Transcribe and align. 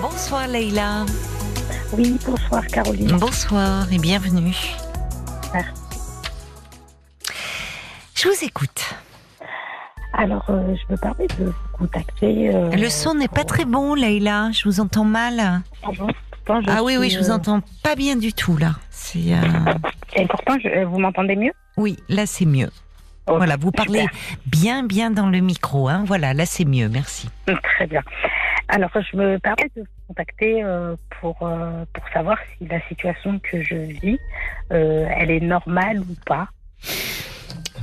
Bonsoir 0.00 0.46
Leïla. 0.48 1.04
Oui, 1.92 2.18
bonsoir 2.24 2.66
Caroline. 2.66 3.16
Bonsoir 3.18 3.90
et 3.92 3.98
bienvenue. 3.98 4.54
Merci. 5.52 5.72
Je 8.14 8.28
vous 8.28 8.44
écoute. 8.44 8.94
Alors, 10.12 10.44
euh, 10.50 10.74
je 10.74 10.92
me 10.92 10.98
permets 10.98 11.26
de 11.38 11.44
vous 11.46 11.52
contacter. 11.72 12.50
euh, 12.54 12.70
Le 12.70 12.88
son 12.88 13.14
n'est 13.14 13.28
pas 13.28 13.44
très 13.44 13.64
bon, 13.64 13.94
Leïla. 13.94 14.50
Je 14.52 14.64
vous 14.64 14.80
entends 14.80 15.04
mal. 15.04 15.62
pardon, 15.82 16.08
pourtant, 16.30 16.60
je 16.62 16.70
Ah 16.70 16.82
oui, 16.82 16.96
oui, 16.98 17.10
je 17.10 17.18
vous 17.18 17.30
euh, 17.30 17.34
entends 17.34 17.60
pas 17.82 17.94
bien 17.94 18.16
du 18.16 18.32
tout 18.32 18.56
là. 18.56 18.72
C'est 18.90 19.32
euh, 19.34 19.74
Et 20.14 20.26
pourtant, 20.26 20.54
je- 20.62 20.84
vous 20.84 20.98
m'entendez 20.98 21.36
mieux 21.36 21.52
oui, 21.76 21.96
là 22.08 22.26
c'est 22.26 22.44
mieux. 22.44 22.70
Voilà, 23.28 23.56
vous 23.56 23.70
parlez 23.70 24.06
bien, 24.46 24.82
bien 24.82 25.12
dans 25.12 25.28
le 25.28 25.38
micro. 25.38 25.88
Hein. 25.88 26.02
Voilà, 26.06 26.34
là 26.34 26.44
c'est 26.44 26.64
mieux. 26.64 26.88
Merci. 26.88 27.28
Très 27.76 27.86
bien. 27.86 28.00
Alors, 28.68 28.90
je 28.94 29.16
me 29.16 29.38
permets 29.38 29.70
de 29.74 29.80
vous 29.80 29.86
contacter 30.08 30.62
euh, 30.62 30.94
pour, 31.20 31.36
euh, 31.42 31.84
pour 31.94 32.06
savoir 32.10 32.38
si 32.56 32.66
la 32.66 32.80
situation 32.88 33.38
que 33.38 33.62
je 33.62 33.76
vis, 33.76 34.18
euh, 34.72 35.06
elle 35.16 35.30
est 35.30 35.40
normale 35.40 36.00
ou 36.00 36.14
pas. 36.26 36.48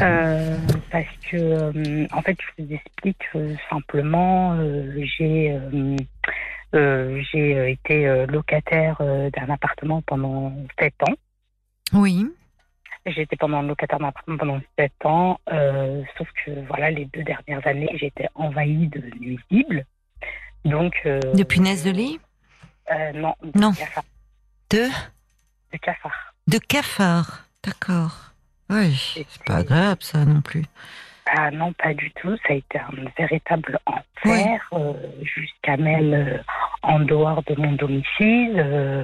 Euh, 0.02 0.58
parce 0.92 1.08
que, 1.30 1.38
euh, 1.38 2.08
en 2.12 2.22
fait, 2.22 2.38
je 2.40 2.64
vous 2.64 2.74
explique 2.74 3.24
euh, 3.36 3.56
simplement, 3.70 4.54
euh, 4.54 5.04
j'ai 5.18 5.52
euh, 5.52 5.96
euh, 6.76 7.22
j'ai 7.32 7.72
été 7.72 8.08
euh, 8.08 8.26
locataire 8.26 8.98
d'un 9.00 9.50
appartement 9.50 10.02
pendant 10.02 10.54
sept 10.78 10.96
ans. 11.04 11.16
Oui. 11.94 12.28
J'étais 13.06 13.38
pendant 13.38 13.62
locataire 13.62 14.00
d'un 14.00 14.08
appartement 14.08 14.38
pendant 14.38 14.60
sept 14.78 15.06
ans, 15.06 15.40
euh, 15.52 16.04
sauf 16.18 16.28
que 16.44 16.52
voilà, 16.68 16.92
les 16.92 17.06
deux 17.06 17.24
dernières 17.24 17.66
années, 17.66 17.90
j'étais 17.96 18.28
envahie 18.36 18.88
de 18.88 19.02
nuisibles. 19.20 19.86
Donc. 20.66 20.94
Euh, 21.06 21.20
De 21.34 21.44
punaises 21.44 21.84
de 21.84 21.92
lit 21.92 22.20
euh, 22.92 23.12
Non. 23.14 23.36
De 23.44 23.60
Non. 23.60 23.72
cafards. 23.72 24.04
De 24.72 24.88
De 25.74 25.78
cafards. 25.78 26.34
De 26.48 26.58
cafard. 26.58 27.46
D'accord. 27.64 28.18
Oui. 28.70 29.16
C'est 29.16 29.44
pas 29.46 29.58
agréable 29.58 30.02
ça 30.02 30.26
non 30.26 30.42
plus. 30.42 30.66
Ah 31.28 31.50
non, 31.50 31.74
pas 31.74 31.94
du 31.94 32.12
tout. 32.22 32.36
Ça 32.48 32.54
a 32.54 32.54
été 32.54 32.78
un 32.78 32.90
véritable 33.18 33.80
enfer, 33.88 34.60
euh, 34.74 34.94
jusqu'à 35.24 35.76
même 35.78 36.14
euh, 36.14 36.38
en 36.84 37.00
dehors 37.00 37.42
de 37.48 37.56
mon 37.60 37.72
domicile. 37.74 38.54
euh, 38.58 39.04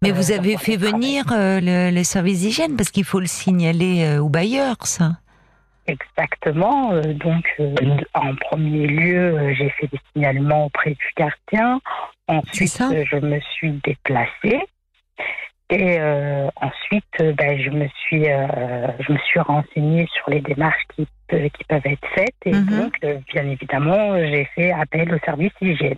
Mais 0.00 0.10
vous 0.10 0.32
avez 0.32 0.56
fait 0.56 0.76
venir 0.78 1.24
le, 1.28 1.90
les 1.90 2.04
services 2.04 2.40
d'hygiène 2.40 2.76
parce 2.76 2.90
qu'il 2.90 3.04
faut 3.04 3.20
le 3.20 3.26
signaler 3.26 4.18
au 4.18 4.30
bailleur, 4.30 4.76
ça. 4.86 5.18
Exactement. 5.88 6.92
euh, 6.92 7.02
donc, 7.14 7.44
euh, 7.60 7.74
en 8.14 8.34
premier 8.36 8.86
lieu, 8.86 9.34
euh, 9.34 9.54
j'ai 9.54 9.70
fait 9.70 9.86
des 9.88 9.98
signalements 10.12 10.66
auprès 10.66 10.90
du 10.90 11.06
gardien. 11.16 11.80
Ensuite, 12.28 12.78
je 13.10 13.16
me 13.16 13.40
suis 13.40 13.72
déplacée. 13.84 14.60
Et 15.70 15.98
ensuite, 16.56 17.36
ben, 17.36 17.60
je 17.60 17.68
me 17.68 17.88
suis, 17.88 18.24
je 18.24 19.12
me 19.12 19.18
suis 19.18 19.38
renseignée 19.40 20.08
sur 20.14 20.30
les 20.30 20.40
démarches 20.40 20.82
qui, 20.96 21.06
pe- 21.26 21.48
qui 21.50 21.64
peuvent 21.64 21.82
être 21.84 22.08
faites. 22.14 22.34
Et 22.46 22.52
Mhm. 22.54 22.80
donc, 22.80 23.00
bien 23.34 23.46
évidemment, 23.46 24.16
j'ai 24.18 24.46
fait 24.54 24.72
appel 24.72 25.12
au 25.14 25.18
service 25.26 25.52
hygiène. 25.60 25.96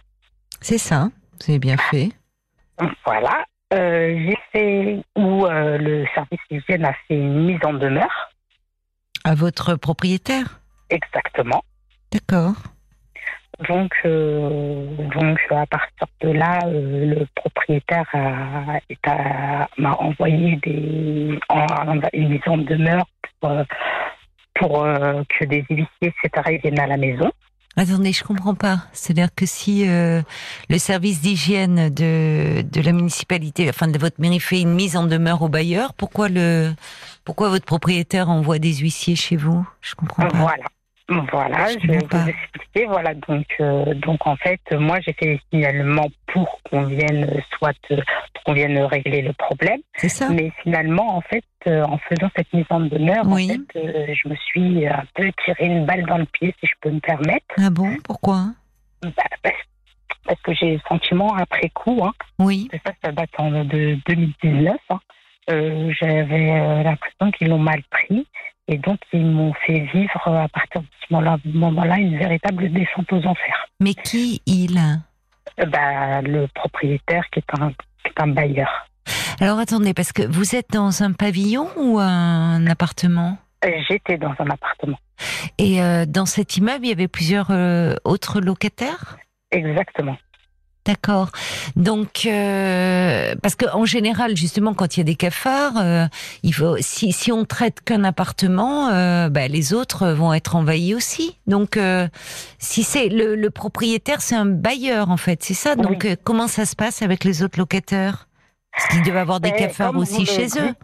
C'est 0.60 0.78
ça. 0.78 1.08
Avez 1.48 1.60
bien 1.60 1.76
fait. 1.76 2.08
Voilà. 3.06 3.44
J'ai 3.72 4.36
fait 4.50 4.98
où 5.16 5.46
le 5.46 6.04
service 6.16 6.40
hygiène 6.50 6.84
a 6.84 6.92
fait 7.06 7.14
une 7.14 7.46
mise 7.46 7.60
en 7.64 7.74
demeure. 7.74 8.29
À 9.24 9.34
votre 9.34 9.74
propriétaire 9.76 10.60
Exactement. 10.88 11.62
D'accord. 12.12 12.54
Donc, 13.68 13.92
euh, 14.06 14.86
donc 15.14 15.38
à 15.50 15.66
partir 15.66 16.06
de 16.22 16.30
là, 16.30 16.60
euh, 16.66 17.14
le 17.14 17.26
propriétaire 17.34 18.06
m'a 19.76 19.92
envoyé 19.98 20.56
des, 20.64 21.38
en- 21.50 22.00
une 22.14 22.28
mise 22.30 22.40
en 22.46 22.56
demeure 22.56 23.06
pour, 23.40 23.50
euh, 23.50 23.64
pour, 24.54 24.82
euh, 24.84 25.22
que 25.38 25.44
des 25.44 25.64
huissiers, 25.68 26.14
etc., 26.24 26.58
viennent 26.62 26.80
à 26.80 26.86
la 26.86 26.96
maison. 26.96 27.30
Attendez, 27.76 28.12
je 28.12 28.24
comprends 28.24 28.54
pas. 28.54 28.86
C'est-à-dire 28.92 29.28
que 29.34 29.46
si 29.46 29.88
euh, 29.88 30.22
le 30.68 30.78
service 30.78 31.20
d'hygiène 31.20 31.88
de, 31.88 32.62
de 32.62 32.80
la 32.80 32.92
municipalité, 32.92 33.68
enfin 33.68 33.86
de 33.86 33.98
votre 33.98 34.20
mairie, 34.20 34.40
fait 34.40 34.60
une 34.60 34.74
mise 34.74 34.96
en 34.96 35.04
demeure 35.04 35.42
au 35.42 35.48
bailleur, 35.48 35.94
pourquoi 35.94 36.28
le 36.28 36.74
pourquoi 37.24 37.48
votre 37.48 37.64
propriétaire 37.64 38.28
envoie 38.28 38.58
des 38.58 38.74
huissiers 38.74 39.14
chez 39.14 39.36
vous? 39.36 39.66
Je 39.80 39.94
comprends 39.94 40.26
pas. 40.26 40.36
Voilà. 40.36 40.64
Voilà, 41.32 41.66
Je 41.68 41.86
vais 41.88 41.98
vous 41.98 42.28
expliquer. 42.28 42.86
Voilà, 42.86 43.14
donc, 43.14 43.46
euh, 43.60 43.94
donc 43.94 44.26
en 44.26 44.36
fait, 44.36 44.60
moi 44.72 44.98
j'ai 45.00 45.12
fait 45.12 45.26
des 45.26 45.40
signalements 45.50 46.08
pour 46.28 46.60
qu'on 46.70 46.82
vienne, 46.84 47.42
soit 47.58 47.74
euh, 47.90 48.00
qu'on 48.44 48.52
vienne 48.52 48.78
régler 48.78 49.22
le 49.22 49.32
problème. 49.32 49.80
C'est 49.96 50.08
ça 50.08 50.28
Mais 50.30 50.52
finalement, 50.62 51.16
en 51.16 51.20
fait, 51.20 51.44
euh, 51.66 51.82
en 51.82 51.98
faisant 51.98 52.30
cette 52.36 52.52
mise 52.52 52.64
en 52.70 52.80
demeure, 52.80 53.24
Oui. 53.26 53.50
en 53.50 53.54
fait, 53.54 53.78
euh, 53.80 54.14
je 54.14 54.28
me 54.28 54.36
suis 54.36 54.86
un 54.86 55.04
peu 55.14 55.30
tiré 55.44 55.66
une 55.66 55.84
balle 55.84 56.04
dans 56.06 56.18
le 56.18 56.26
pied, 56.26 56.54
si 56.60 56.66
je 56.66 56.74
peux 56.80 56.90
me 56.90 57.00
permettre. 57.00 57.54
Ah 57.58 57.70
bon? 57.70 57.96
Pourquoi? 58.04 58.44
Bah, 59.02 59.10
parce, 59.42 59.56
parce 60.24 60.40
que 60.42 60.54
j'ai 60.54 60.74
le 60.74 60.80
sentiment 60.88 61.34
après 61.34 61.68
coup, 61.70 62.00
hein, 62.04 62.12
Oui. 62.38 62.68
que 62.70 62.78
ça, 62.86 62.92
ça 63.02 63.10
date 63.10 63.30
en, 63.38 63.64
de 63.64 63.98
2019. 64.06 64.76
hein, 64.90 65.00
J'avais 65.48 66.82
l'impression 66.84 67.30
qu'ils 67.32 67.48
l'ont 67.48 67.58
mal 67.58 67.82
pris. 67.90 68.26
Et 68.70 68.78
donc, 68.78 69.00
ils 69.12 69.26
m'ont 69.26 69.52
fait 69.66 69.80
vivre 69.92 70.28
euh, 70.28 70.44
à 70.44 70.48
partir 70.48 70.80
de 70.80 70.86
ce 71.00 71.12
moment-là 71.12 71.38
moment 71.44 71.84
une 71.96 72.16
véritable 72.16 72.70
descente 72.70 73.12
aux 73.12 73.26
enfers. 73.26 73.66
Mais 73.80 73.94
qui 73.94 74.40
il 74.46 74.78
Euh, 75.58 75.66
bah, 75.66 76.22
le 76.22 76.46
propriétaire 76.54 77.24
qui 77.32 77.40
est 77.40 77.60
un, 77.60 77.70
qui 77.70 78.12
est 78.16 78.22
un 78.22 78.28
bailleur. 78.28 78.86
Alors 79.40 79.58
attendez, 79.58 79.92
parce 79.92 80.12
que 80.12 80.22
vous 80.22 80.54
êtes 80.54 80.70
dans 80.70 81.02
un 81.02 81.12
pavillon 81.12 81.68
ou 81.76 81.98
un 81.98 82.64
appartement? 82.68 83.38
Euh, 83.64 83.70
J'étais 83.88 84.18
dans 84.18 84.34
un 84.38 84.50
appartement. 84.50 84.98
Et 85.58 85.82
euh, 85.82 86.06
dans 86.06 86.26
cet 86.26 86.56
immeuble, 86.56 86.86
il 86.86 86.90
y 86.90 86.92
avait 86.92 87.08
plusieurs 87.08 87.50
euh, 87.50 87.94
autres 88.04 88.40
locataires? 88.40 89.18
Exactement. 89.50 90.16
D'accord. 90.86 91.30
Donc, 91.76 92.22
euh, 92.24 93.34
parce 93.42 93.54
que 93.54 93.66
en 93.74 93.84
général, 93.84 94.34
justement, 94.36 94.72
quand 94.72 94.96
il 94.96 95.00
y 95.00 95.02
a 95.02 95.04
des 95.04 95.14
cafards, 95.14 95.76
euh, 95.76 96.06
il 96.42 96.54
faut 96.54 96.76
si 96.80 97.12
si 97.12 97.30
on 97.30 97.44
traite 97.44 97.82
qu'un 97.82 98.02
appartement, 98.02 98.88
euh, 98.88 99.28
bah, 99.28 99.46
les 99.46 99.74
autres 99.74 100.08
vont 100.08 100.32
être 100.32 100.56
envahis 100.56 100.94
aussi. 100.94 101.36
Donc, 101.46 101.76
euh, 101.76 102.08
si 102.58 102.82
c'est 102.82 103.08
le, 103.08 103.36
le 103.36 103.50
propriétaire, 103.50 104.22
c'est 104.22 104.36
un 104.36 104.46
bailleur 104.46 105.10
en 105.10 105.18
fait, 105.18 105.42
c'est 105.42 105.54
ça? 105.54 105.76
Donc, 105.76 106.06
euh, 106.06 106.16
comment 106.24 106.48
ça 106.48 106.64
se 106.64 106.74
passe 106.74 107.02
avec 107.02 107.24
les 107.24 107.42
autres 107.42 107.58
locataires? 107.58 108.26
Parce 108.72 108.88
qu'ils 108.88 109.02
doivent 109.02 109.18
avoir 109.18 109.40
des 109.40 109.50
Mais 109.50 109.58
cafards 109.58 109.96
aussi 109.96 110.24
chez 110.24 110.46
eux. 110.46 110.74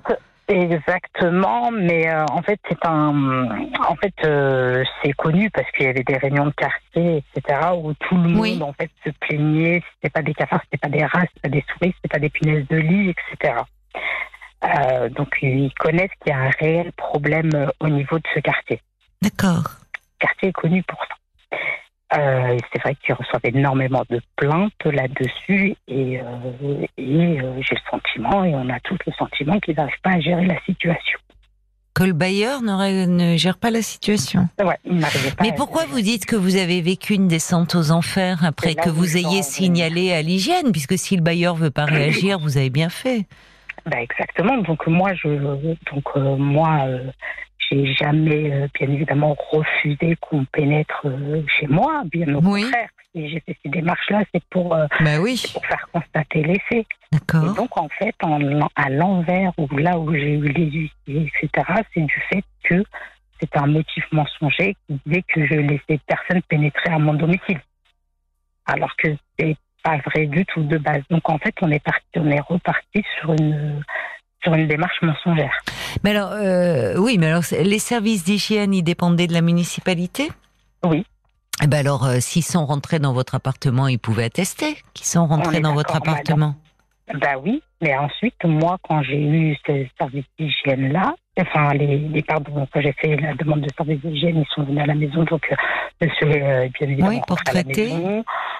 Exactement, 0.48 1.72
mais 1.72 2.08
euh, 2.08 2.24
en 2.30 2.40
fait 2.40 2.60
c'est 2.68 2.86
un, 2.86 3.48
en 3.88 3.96
fait 3.96 4.14
euh, 4.24 4.84
c'est 5.02 5.12
connu 5.12 5.50
parce 5.50 5.68
qu'il 5.72 5.86
y 5.86 5.88
avait 5.88 6.04
des 6.04 6.16
réunions 6.16 6.46
de 6.46 6.52
quartier, 6.52 7.24
etc. 7.34 7.70
où 7.76 7.92
tout 7.94 8.16
le 8.16 8.28
monde 8.28 8.62
en 8.62 8.72
fait 8.72 8.90
se 9.04 9.10
plaignait. 9.10 9.82
C'était 9.94 10.10
pas 10.10 10.22
des 10.22 10.34
cafards, 10.34 10.60
c'était 10.64 10.78
pas 10.78 10.88
des 10.88 11.04
rats, 11.04 11.22
c'était 11.22 11.40
pas 11.40 11.48
des 11.48 11.64
souris, 11.72 11.94
c'était 11.96 12.12
pas 12.12 12.20
des 12.20 12.30
punaises 12.30 12.66
de 12.68 12.76
lit, 12.76 13.10
etc. 13.10 13.54
Euh, 14.64 15.08
donc 15.08 15.36
ils 15.42 15.72
connaissent 15.74 16.14
qu'il 16.22 16.32
y 16.32 16.36
a 16.36 16.38
un 16.38 16.50
réel 16.60 16.92
problème 16.92 17.50
au 17.80 17.88
niveau 17.88 18.18
de 18.18 18.26
ce 18.32 18.38
quartier. 18.38 18.80
D'accord. 19.20 19.64
Le 20.20 20.26
quartier 20.26 20.48
est 20.50 20.52
connu 20.52 20.82
pour 20.84 20.98
ça. 21.06 21.14
Euh, 22.14 22.56
c'est 22.72 22.80
vrai 22.82 22.94
qu'ils 22.94 23.14
reçoivent 23.14 23.40
énormément 23.44 24.04
de 24.08 24.20
plaintes 24.36 24.84
là-dessus 24.84 25.74
et, 25.88 26.20
euh, 26.20 26.86
et 26.96 27.40
euh, 27.40 27.60
j'ai 27.60 27.74
le 27.74 27.90
sentiment, 27.90 28.44
et 28.44 28.54
on 28.54 28.70
a 28.70 28.78
tous 28.80 28.98
le 29.06 29.12
sentiment 29.14 29.58
qu'ils 29.58 29.74
n'arrivent 29.74 30.00
pas 30.04 30.10
à 30.10 30.20
gérer 30.20 30.46
la 30.46 30.60
situation. 30.64 31.18
Que 31.94 32.04
le 32.04 32.12
bailleur 32.12 32.62
ne, 32.62 33.36
gère 33.36 33.58
pas 33.58 33.70
la 33.70 33.82
situation. 33.82 34.48
Ouais, 34.60 34.78
pas 34.84 35.08
Mais 35.40 35.50
à 35.50 35.52
pourquoi 35.54 35.86
vous 35.86 36.00
dites 36.00 36.26
que 36.26 36.36
vous 36.36 36.56
avez 36.56 36.80
vécu 36.80 37.14
une 37.14 37.26
descente 37.26 37.74
aux 37.74 37.90
enfers 37.90 38.44
après 38.44 38.74
que 38.76 38.90
vous 38.90 39.16
ayez 39.16 39.42
signalé 39.42 40.12
à 40.12 40.22
l'hygiène? 40.22 40.72
Puisque 40.72 40.98
si 40.98 41.16
le 41.16 41.22
bailleur 41.22 41.56
veut 41.56 41.70
pas 41.70 41.84
réagir, 41.86 42.38
vous 42.38 42.56
avez 42.58 42.70
bien 42.70 42.90
fait. 42.90 43.26
Bah, 43.86 44.00
Exactement. 44.00 44.58
Donc 44.58 44.86
moi, 44.86 45.14
je, 45.14 45.28
donc 45.92 46.04
euh, 46.16 46.36
moi, 46.36 46.80
euh, 46.86 47.10
j'ai 47.70 47.86
jamais, 47.94 48.52
euh, 48.52 48.68
bien 48.78 48.88
évidemment, 48.90 49.36
refusé 49.50 50.16
qu'on 50.20 50.44
pénètre 50.46 51.06
chez 51.58 51.66
moi. 51.66 52.02
Bien 52.06 52.34
au 52.34 52.40
Oui. 52.42 52.62
contraire. 52.62 52.88
Si 53.14 53.28
j'ai 53.30 53.40
fait 53.40 53.56
ces 53.62 53.70
démarches-là, 53.70 54.24
c'est 54.34 54.44
pour, 54.50 54.70
Bah 55.00 55.20
oui. 55.20 55.42
pour 55.54 55.64
faire 55.64 55.88
constater 55.92 56.42
les 56.42 56.58
faits. 56.68 56.80
Et 56.80 56.86
D'accord. 57.12 57.54
donc, 57.54 57.76
en 57.78 57.88
fait, 57.88 58.14
en, 58.22 58.38
à 58.76 58.90
l'envers, 58.90 59.52
ou 59.56 59.66
là 59.78 59.98
où 59.98 60.12
j'ai 60.12 60.32
eu 60.34 60.42
les 60.48 60.66
huissiers, 60.70 60.90
etc., 61.42 61.66
c'est 61.94 62.02
du 62.02 62.22
fait 62.28 62.44
que 62.64 62.84
c'est 63.40 63.56
un 63.56 63.66
motif 63.66 64.04
mensonger 64.12 64.76
qui 64.86 65.00
disait 65.06 65.22
que 65.32 65.46
je 65.46 65.54
laissais 65.54 65.98
personne 66.06 66.42
pénétrer 66.42 66.90
à 66.90 66.98
mon 66.98 67.14
domicile. 67.14 67.60
Alors 68.66 68.94
que 68.96 69.08
c'est 69.38 69.56
pas 69.86 69.98
vrai 69.98 70.26
du 70.26 70.44
tout 70.46 70.64
de 70.64 70.78
base. 70.78 71.02
Donc, 71.10 71.28
en 71.30 71.38
fait, 71.38 71.54
on 71.62 71.70
est 71.70 71.82
parti, 71.82 72.02
on 72.16 72.28
est 72.28 72.40
reparti 72.40 73.04
sur 73.18 73.32
une, 73.32 73.82
sur 74.42 74.52
une 74.54 74.66
démarche 74.66 75.00
mensongère. 75.00 75.56
Mais 76.02 76.10
alors, 76.10 76.32
euh, 76.32 76.96
oui, 76.98 77.18
mais 77.18 77.28
alors 77.28 77.44
les 77.52 77.78
services 77.78 78.24
d'hygiène, 78.24 78.74
ils 78.74 78.82
dépendaient 78.82 79.28
de 79.28 79.32
la 79.32 79.42
municipalité? 79.42 80.28
Oui. 80.84 81.06
Eh 81.62 81.68
ben 81.68 81.78
alors, 81.78 82.04
euh, 82.04 82.16
s'ils 82.18 82.44
sont 82.44 82.66
rentrés 82.66 82.98
dans 82.98 83.12
votre 83.12 83.36
appartement, 83.36 83.86
ils 83.86 83.98
pouvaient 83.98 84.24
attester 84.24 84.76
qu'ils 84.92 85.06
sont 85.06 85.26
rentrés 85.26 85.60
dans 85.60 85.72
votre 85.72 85.94
appartement. 85.96 86.56
Bah 87.14 87.36
oui, 87.40 87.62
mais 87.80 87.96
ensuite, 87.96 88.42
moi, 88.44 88.78
quand 88.82 89.02
j'ai 89.02 89.20
eu 89.20 89.56
ce 89.66 89.86
service 89.98 90.24
d'hygiène-là, 90.38 91.14
enfin, 91.40 91.74
les, 91.74 91.98
les 91.98 92.22
pardon, 92.22 92.66
quand 92.72 92.80
j'ai 92.80 92.92
fait 92.92 93.16
la 93.16 93.34
demande 93.34 93.60
de 93.60 93.68
service 93.76 94.00
d'hygiène, 94.00 94.38
ils 94.38 94.54
sont 94.54 94.62
venus 94.62 94.82
à 94.82 94.86
la 94.86 94.94
maison, 94.94 95.24
donc 95.24 95.46
euh, 95.50 95.56
monsieur, 96.00 96.28
euh, 96.28 96.68
bien 96.78 96.88
évidemment, 96.88 97.08
oui, 97.10 97.20
pour 97.26 97.42
traiter. 97.42 97.92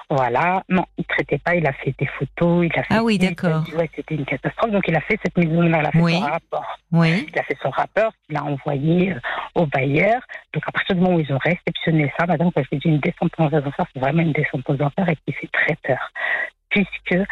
Voilà, 0.09 0.63
non, 0.69 0.85
il 0.97 1.05
traitait 1.05 1.39
pas, 1.39 1.55
il 1.55 1.67
a 1.67 1.73
fait 1.73 1.93
des 1.99 2.05
photos, 2.05 2.65
il 2.65 2.79
a 2.79 2.83
fait. 2.83 2.93
Ah 2.95 3.03
oui, 3.03 3.17
d'accord. 3.17 3.63
Ouais, 3.75 3.89
c'était 3.93 4.15
une 4.15 4.25
catastrophe, 4.25 4.71
donc 4.71 4.87
il 4.87 4.95
a 4.95 5.01
fait 5.01 5.19
cette 5.21 5.37
maison-là, 5.37 5.79
il 5.81 5.85
a 5.85 5.91
fait 5.91 6.15
son 6.15 6.19
rapport. 6.21 6.77
Oui. 6.93 7.27
Il 7.33 7.39
a 7.39 7.43
fait 7.43 7.57
son 7.61 7.69
rapport, 7.69 8.13
il 8.29 8.37
a 8.37 8.43
envoyé 8.43 9.11
euh, 9.11 9.19
au 9.55 9.65
bailleur. 9.65 10.21
Donc 10.53 10.63
à 10.65 10.71
partir 10.71 10.95
du 10.95 11.01
moment 11.01 11.15
où 11.15 11.19
ils 11.19 11.33
ont 11.33 11.39
réceptionné 11.39 12.11
ça, 12.17 12.25
madame, 12.25 12.51
quand 12.53 12.63
je 12.71 12.77
dis 12.77 12.87
une 12.87 12.99
descente 12.99 13.33
aux 13.37 13.43
enfers, 13.43 13.85
c'est 13.93 13.99
vraiment 13.99 14.21
une 14.21 14.31
descente 14.31 14.69
aux 14.69 14.81
enfers 14.81 15.09
et 15.09 15.17
qui 15.25 15.33
fait 15.33 15.49
très 15.51 15.75
peur, 15.83 16.11
puisque 16.69 17.27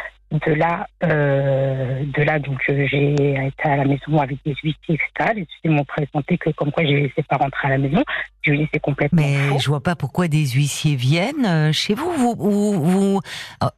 de 0.46 0.54
là, 0.54 0.88
euh, 1.04 2.04
de 2.06 2.24
là, 2.24 2.40
donc 2.40 2.60
euh, 2.70 2.88
j'ai 2.90 3.14
été 3.14 3.64
à 3.64 3.78
la 3.78 3.86
maison 3.86 4.20
avec 4.20 4.38
des 4.46 4.56
huissiers, 4.64 4.96
etc. 4.96 5.32
Les 5.36 5.42
huissiers 5.42 5.70
m'ont 5.70 5.86
présenté 5.86 6.38
que 6.38 6.50
comme 6.52 6.72
quoi 6.72 6.84
j'ai 6.84 7.02
laissé 7.02 7.24
pas 7.24 7.38
rentrer 7.38 7.68
à 7.68 7.72
la 7.72 7.78
maison. 7.78 8.04
Je 8.42 8.52
lui 8.52 8.60
laissé 8.60 8.80
complètement. 8.80 9.22
Mais 9.22 9.60
je 9.60 9.68
vois 9.68 9.82
pas 9.82 9.96
pourquoi 9.96 10.28
des 10.28 10.46
huissiers 10.46 10.96
viennent 10.96 11.46
euh, 11.46 11.72
chez 11.72 11.94
vous. 11.94 12.12
Vous, 12.12 12.36
vous, 12.38 12.84
vous, 12.84 13.20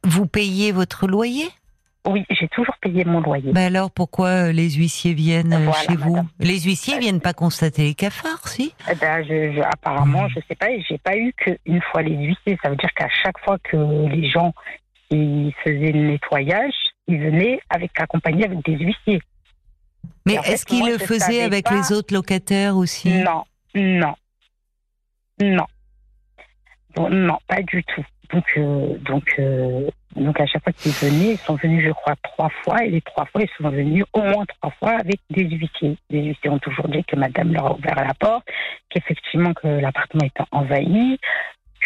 vous 0.04 0.26
payez 0.26 0.72
votre 0.72 1.06
loyer? 1.06 1.48
Oui, 2.06 2.24
j'ai 2.30 2.48
toujours 2.48 2.74
payé 2.80 3.04
mon 3.04 3.20
loyer. 3.20 3.50
Mais 3.52 3.66
alors 3.66 3.90
pourquoi 3.90 4.52
les 4.52 4.70
huissiers 4.70 5.12
viennent 5.12 5.70
chez 5.86 5.94
vous? 5.94 6.18
Les 6.38 6.60
huissiers 6.60 6.98
viennent 6.98 7.20
pas 7.20 7.34
constater 7.34 7.82
les 7.82 7.94
cafards, 7.94 8.48
si? 8.48 8.72
Eh 8.90 8.94
ben, 8.94 9.22
je, 9.24 9.60
Apparemment, 9.60 10.24
hmm. 10.24 10.30
je 10.30 10.40
sais 10.48 10.54
pas. 10.54 10.68
J'ai 10.88 10.98
pas 10.98 11.16
eu 11.16 11.32
qu'une 11.34 11.82
fois 11.90 12.02
les 12.02 12.16
huissiers. 12.16 12.58
Ça 12.62 12.70
veut 12.70 12.76
dire 12.76 12.92
qu'à 12.94 13.08
chaque 13.22 13.38
fois 13.44 13.58
que 13.58 13.76
les 14.08 14.28
gens 14.30 14.54
il 15.10 15.52
faisait 15.64 15.92
le 15.92 16.10
nettoyage, 16.10 16.74
il 17.06 17.18
venait 17.18 17.60
avec 17.70 17.90
accompagné 17.98 18.44
avec 18.44 18.64
des 18.64 18.76
huissiers. 18.76 19.20
Mais 20.26 20.34
est-ce 20.44 20.64
qu'il 20.64 20.86
le 20.86 20.98
faisait 20.98 21.42
avec 21.42 21.70
les 21.70 21.92
autres 21.92 22.14
locataires 22.14 22.76
aussi? 22.76 23.10
Non, 23.22 23.44
non, 23.74 24.14
non, 25.40 25.66
non, 27.10 27.38
pas 27.46 27.62
du 27.62 27.82
tout. 27.84 28.04
Donc, 28.32 28.44
euh, 28.58 28.98
donc, 28.98 29.24
euh, 29.38 29.88
donc 30.16 30.38
à 30.38 30.46
chaque 30.46 30.62
fois 30.62 30.72
qu'ils 30.72 30.92
venaient, 30.92 31.32
ils 31.32 31.38
sont 31.38 31.54
venus, 31.54 31.82
je 31.84 31.92
crois, 31.92 32.14
trois 32.22 32.50
fois, 32.62 32.84
et 32.84 32.90
les 32.90 33.00
trois 33.00 33.24
fois, 33.26 33.40
ils 33.42 33.48
sont 33.56 33.70
venus 33.70 34.04
au 34.12 34.20
moins 34.20 34.44
trois 34.60 34.70
fois 34.78 34.90
avec 35.00 35.18
des 35.30 35.44
huissiers. 35.44 35.96
Les 36.10 36.24
huissiers 36.24 36.50
ont 36.50 36.58
toujours 36.58 36.88
dit 36.88 37.02
que 37.04 37.16
Madame 37.16 37.54
leur 37.54 37.66
a 37.66 37.74
ouvert 37.74 37.94
la 37.94 38.14
porte, 38.14 38.46
qu'effectivement 38.90 39.54
que 39.54 39.66
l'appartement 39.66 40.26
était 40.26 40.44
envahi, 40.50 41.18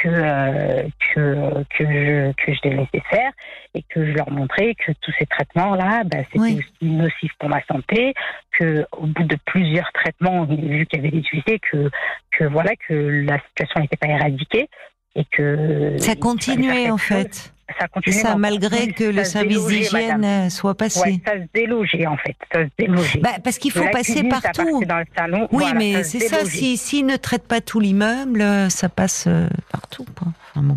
que, 0.03 0.09
euh, 0.09 0.83
que, 1.15 1.65
que, 1.77 1.85
je, 1.85 2.33
que 2.33 2.53
je 2.53 2.61
les 2.65 2.77
laissais 2.77 3.03
faire 3.09 3.31
et 3.75 3.83
que 3.89 4.05
je 4.05 4.13
leur 4.13 4.31
montrais 4.31 4.75
que 4.75 4.93
tous 5.01 5.13
ces 5.19 5.27
traitements-là, 5.27 6.03
bah, 6.05 6.19
c'était 6.33 6.55
aussi 6.55 6.65
nocif 6.83 7.31
pour 7.39 7.49
ma 7.49 7.63
santé, 7.65 8.15
que 8.59 8.85
au 8.93 9.07
bout 9.07 9.25
de 9.25 9.37
plusieurs 9.47 9.91
traitements, 9.93 10.45
vu 10.45 10.87
qu'il 10.87 11.03
y 11.03 11.07
avait 11.07 11.17
des 11.17 11.25
huissiers, 11.33 11.61
que, 11.71 11.91
que 12.37 12.45
voilà, 12.45 12.73
que 12.89 12.95
la 12.95 13.39
situation 13.49 13.81
n'était 13.81 13.97
pas 13.97 14.09
éradiquée 14.09 14.69
et 15.15 15.25
que 15.31 15.97
ça 15.99 16.17
continuait 16.17 16.91
en 16.91 16.99
fait. 16.99 17.53
Ça 17.79 17.89
continuait 17.89 18.19
ça 18.19 18.37
malgré 18.37 18.89
que 18.89 19.05
le 19.05 19.25
service 19.25 19.67
d'hygiène 19.67 20.51
soit 20.51 20.75
passé. 20.75 21.01
Ouais, 21.01 21.21
ça 21.25 21.33
se 21.35 21.47
délogeait 21.55 22.07
en 22.07 22.19
fait. 22.19 22.37
Ça 22.53 22.65
se 22.65 22.71
délogeait. 22.79 23.21
Bah, 23.21 23.31
parce 23.43 23.57
qu'il 23.57 23.71
faut 23.71 23.89
passer 23.91 24.25
partout. 24.25 24.85
Dans 24.85 24.99
le 24.99 25.07
salon. 25.17 25.49
Oui, 25.53 25.65
mais 25.75 26.03
c'est 26.03 26.21
ça. 26.21 26.45
S'ils 26.45 26.77
si, 26.77 27.03
ne 27.03 27.17
traitent 27.17 27.49
pas 27.49 27.63
tout 27.63 27.81
l'immeuble, 27.81 28.45
ça 28.69 28.91
passe 28.91 29.27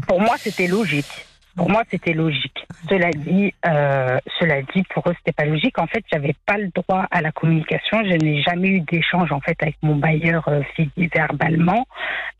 Pour 0.07 0.21
moi, 0.21 0.35
c'était 0.37 0.67
logique. 0.67 1.27
Pour 1.55 1.69
moi, 1.69 1.83
c'était 1.89 2.11
logique. 2.11 2.67
Cela 2.89 3.11
dit, 3.11 3.53
euh, 3.65 4.19
cela 4.39 4.61
dit, 4.61 4.83
pour 4.93 5.07
eux, 5.07 5.13
c'était 5.17 5.31
pas 5.31 5.45
logique. 5.45 5.79
En 5.79 5.87
fait, 5.87 6.03
j'avais 6.11 6.35
pas 6.45 6.57
le 6.57 6.69
droit 6.75 7.05
à 7.11 7.21
la 7.21 7.31
communication. 7.31 8.03
Je 8.03 8.17
n'ai 8.17 8.41
jamais 8.41 8.67
eu 8.67 8.81
d'échange 8.81 9.31
en 9.31 9.39
fait 9.39 9.55
avec 9.61 9.77
mon 9.81 9.95
bailleur 9.95 10.45
euh, 10.49 10.61
physique 10.75 11.15
verbalement. 11.15 11.87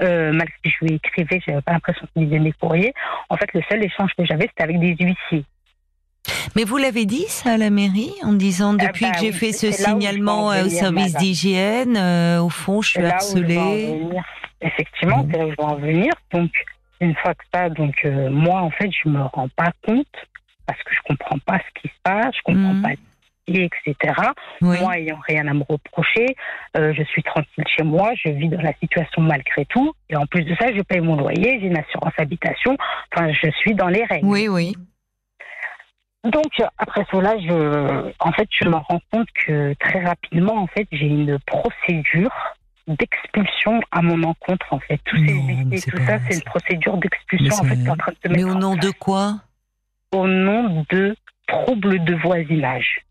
Euh, 0.02 0.34
malgré 0.34 0.54
que 0.64 0.70
je 0.70 0.86
lui 0.86 0.96
écrivais, 0.96 1.42
j'avais 1.48 1.62
pas 1.62 1.72
l'impression 1.72 2.06
qu'il 2.14 2.24
lisait 2.24 2.40
mes 2.40 2.52
courriers. 2.52 2.94
En 3.30 3.38
fait, 3.38 3.54
le 3.54 3.62
seul 3.70 3.82
échange 3.84 4.12
que 4.18 4.26
j'avais, 4.26 4.48
c'était 4.48 4.64
avec 4.64 4.80
des 4.80 4.98
huissiers. 5.00 5.46
Mais 6.56 6.64
vous 6.64 6.78
l'avez 6.78 7.06
dit 7.06 7.26
ça 7.28 7.52
à 7.52 7.58
la 7.58 7.70
mairie 7.70 8.14
en 8.24 8.34
disant 8.34 8.76
eh 8.78 8.88
depuis 8.88 9.06
ben 9.06 9.12
que 9.12 9.20
j'ai 9.20 9.32
fait 9.32 9.52
ce 9.52 9.72
signalement 9.72 10.52
euh, 10.52 10.66
au 10.66 10.70
service 10.70 11.16
d'hygiène, 11.16 11.98
euh, 11.98 12.42
au 12.42 12.50
fond, 12.50 12.82
je 12.82 12.90
suis 12.90 13.06
harcelée. 13.06 14.00
Effectivement, 14.62 15.26
c'est 15.30 15.38
là 15.38 15.46
où 15.46 15.52
je 15.52 15.56
vais 15.56 15.64
en 15.64 15.76
venir. 15.76 16.14
Donc, 16.32 16.52
une 17.02 17.16
fois 17.16 17.34
que 17.34 17.44
ça, 17.54 17.70
donc 17.70 17.96
euh, 18.06 18.30
moi 18.30 18.62
en 18.62 18.72
fait, 18.72 18.90
je 18.92 19.10
me 19.10 19.22
rends 19.22 19.50
pas 19.50 19.72
compte 19.86 20.08
parce 20.66 20.82
que 20.84 20.96
je 20.96 21.02
comprends 21.06 21.38
pas 21.40 21.60
ce 21.60 21.82
qui 21.82 21.88
se 21.90 22.00
passe, 22.04 22.34
je 22.36 22.42
comprends 22.44 22.74
mhm. 22.74 22.82
pas 22.82 22.92
etc. 23.48 24.14
Moi, 24.62 24.98
ayant 24.98 25.20
rien 25.28 25.48
à 25.48 25.54
me 25.54 25.64
reprocher, 25.68 26.36
euh, 26.78 26.94
je 26.94 27.04
suis 27.04 27.24
tranquille 27.24 27.64
chez 27.68 27.84
moi, 27.84 28.12
je 28.16 28.30
vis 28.30 28.50
dans 28.50 28.62
la 28.62 28.74
situation 28.74 29.22
malgré 29.22 29.66
tout. 29.66 29.94
Et 30.10 30.16
en 30.16 30.26
plus 30.26 30.44
de 30.44 30.56
ça, 30.56 30.74
je 30.74 30.82
paye 30.82 31.02
mon 31.02 31.16
loyer, 31.16 31.60
j'ai 31.60 31.68
une 31.68 31.78
assurance 31.78 32.14
habitation. 32.18 32.78
Enfin, 33.14 33.32
je 33.32 33.50
suis 33.52 33.76
dans 33.76 33.88
les 33.88 34.04
règles. 34.04 34.26
Oui, 34.26 34.48
oui. 34.48 34.76
Donc 36.24 36.52
après 36.78 37.06
cela, 37.12 37.38
je, 37.38 38.12
en 38.20 38.32
fait, 38.32 38.48
je 38.50 38.68
me 38.68 38.78
rends 38.78 39.02
compte 39.12 39.28
que 39.46 39.74
très 39.76 40.04
rapidement, 40.04 40.56
en 40.56 40.68
fait, 40.68 40.88
j'ai 40.92 41.06
une 41.06 41.38
procédure 41.46 42.32
d'expulsion 42.88 43.82
à 43.92 44.02
mon 44.02 44.24
encontre, 44.24 44.66
en 44.72 44.80
fait. 44.80 45.00
Tous 45.06 45.18
ces 45.18 45.92
tout 45.92 45.98
ça, 46.06 46.20
c'est 46.28 46.36
une 46.36 46.44
procédure 46.44 46.98
d'expulsion, 46.98 47.56
en 47.56 47.64
fait, 47.64 47.76
qui 47.76 47.86
est 47.86 47.90
en 47.90 47.98
train 47.98 48.12
de 48.12 48.18
se 48.24 48.28
mettre 48.28 48.46
Mais 48.46 48.52
au 48.52 48.56
nom 48.56 48.76
de 48.76 48.92
quoi? 48.92 49.42
Au 50.12 50.28
nom 50.28 50.86
de 50.90 51.16
troubles 51.48 52.04
de 52.04 52.16
voisinage. 52.16 53.06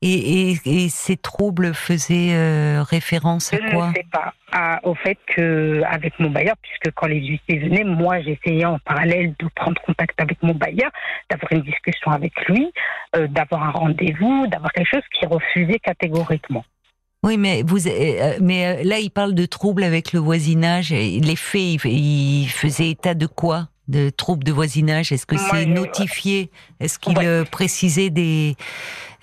Et, 0.00 0.52
et, 0.64 0.88
ces 0.88 1.16
troubles 1.16 1.74
faisaient 1.74 2.32
euh, 2.32 2.84
référence 2.84 3.52
à 3.52 3.58
quoi 3.58 3.86
Je 3.86 3.90
ne 3.90 3.94
sais 3.94 4.06
pas. 4.12 4.80
au 4.84 4.94
fait 4.94 5.18
que 5.26 5.82
avec 5.84 6.16
mon 6.20 6.30
bailleur, 6.30 6.54
puisque 6.62 6.94
quand 6.94 7.08
les 7.08 7.18
huissiers 7.20 7.58
venaient, 7.58 7.82
moi 7.82 8.20
j'essayais 8.20 8.64
en 8.64 8.78
parallèle 8.78 9.34
de 9.40 9.48
prendre 9.56 9.80
contact 9.82 10.20
avec 10.20 10.40
mon 10.40 10.54
bailleur, 10.54 10.92
d'avoir 11.28 11.52
une 11.52 11.62
discussion 11.62 12.12
avec 12.12 12.32
lui, 12.46 12.72
euh, 13.16 13.26
d'avoir 13.26 13.64
un 13.64 13.70
rendez-vous, 13.72 14.46
d'avoir 14.46 14.70
quelque 14.70 14.88
chose 14.88 15.02
qui 15.18 15.26
refusait 15.26 15.80
catégoriquement. 15.80 16.64
Oui, 17.24 17.36
mais 17.36 17.62
vous, 17.66 17.88
euh, 17.88 17.90
euh, 17.90 18.38
mais 18.40 18.66
euh, 18.66 18.84
là, 18.84 19.00
il 19.00 19.10
parle 19.10 19.34
de 19.34 19.44
troubles 19.44 19.82
avec 19.82 20.12
le 20.12 20.20
voisinage. 20.20 20.90
Les 20.90 21.36
faits, 21.36 21.84
il 21.84 22.48
faisait 22.48 22.90
état 22.90 23.14
de 23.14 23.26
quoi? 23.26 23.68
De 23.88 24.10
troubles 24.10 24.44
de 24.44 24.52
voisinage? 24.52 25.10
Est-ce 25.10 25.26
que 25.26 25.36
c'est 25.36 25.66
notifié? 25.66 26.50
Est-ce 26.78 26.98
qu'il 26.98 27.16
précisait 27.50 28.10
des 28.10 28.54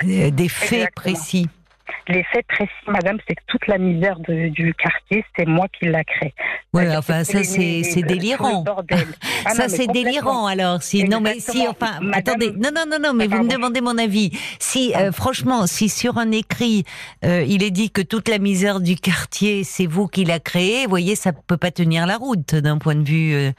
des 0.04 0.50
faits 0.50 0.94
précis? 0.96 1.48
Les 2.08 2.24
faits 2.24 2.46
précis, 2.48 2.72
madame, 2.88 3.18
c'est 3.28 3.36
que 3.36 3.44
toute 3.48 3.68
la 3.68 3.78
misère 3.78 4.20
du 4.20 4.74
quartier, 4.74 5.24
c'est 5.36 5.46
moi 5.46 5.68
qui 5.78 5.86
l'a 5.86 6.04
créé. 6.04 6.34
Oui, 6.74 6.84
enfin, 6.96 7.24
ça, 7.24 7.44
c'est 7.44 8.02
délirant. 8.04 8.64
Ah 9.48 9.52
ça, 9.52 9.70
c'est 9.70 9.86
délirant, 9.86 10.48
alors. 10.48 10.82
Si, 10.82 11.04
non, 11.04 11.22
mais 11.22 11.40
si, 11.40 11.68
enfin, 11.68 12.00
attendez. 12.14 12.52
Non, 12.52 12.70
non, 12.76 12.86
non, 12.90 12.98
non, 13.00 13.14
mais 13.14 13.28
vous 13.28 13.44
me 13.44 13.50
demandez 13.50 13.80
mon 13.80 13.98
avis. 13.98 14.32
Si, 14.60 14.94
euh, 14.96 15.12
franchement, 15.12 15.68
si 15.68 15.88
sur 15.88 16.18
un 16.18 16.32
écrit, 16.32 16.84
euh, 17.24 17.46
il 17.48 17.62
est 17.62 17.70
dit 17.70 17.92
que 17.92 18.02
toute 18.02 18.28
la 18.28 18.40
misère 18.40 18.80
du 18.80 18.96
quartier, 18.96 19.64
c'est 19.64 19.86
vous 19.86 20.08
qui 20.08 20.26
l'a 20.26 20.40
créé, 20.40 20.86
vous 20.86 20.90
voyez, 20.90 21.16
ça 21.16 21.32
peut 21.32 21.58
pas 21.58 21.70
tenir 21.70 22.08
la 22.08 22.18
route 22.18 22.56
d'un 22.56 22.80
point 22.80 22.96
de 22.96 23.08
vue. 23.08 23.34
Euh, 23.36 23.52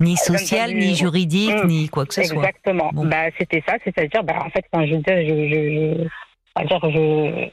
ni 0.00 0.16
social, 0.16 0.74
ni 0.74 0.94
juridique, 0.96 1.50
hum, 1.50 1.68
ni 1.68 1.88
quoi 1.88 2.04
que 2.04 2.14
ce 2.14 2.24
soit. 2.24 2.36
Exactement. 2.36 2.90
Bah, 2.92 3.26
c'était 3.38 3.62
ça, 3.66 3.74
c'est-à-dire, 3.84 4.24
bah, 4.24 4.38
en 4.44 4.50
fait, 4.50 4.64
quand 4.72 4.84
je 4.84 4.96
disais, 4.96 5.26
je, 5.26 5.48
je, 5.48 6.08
je, 6.62 7.50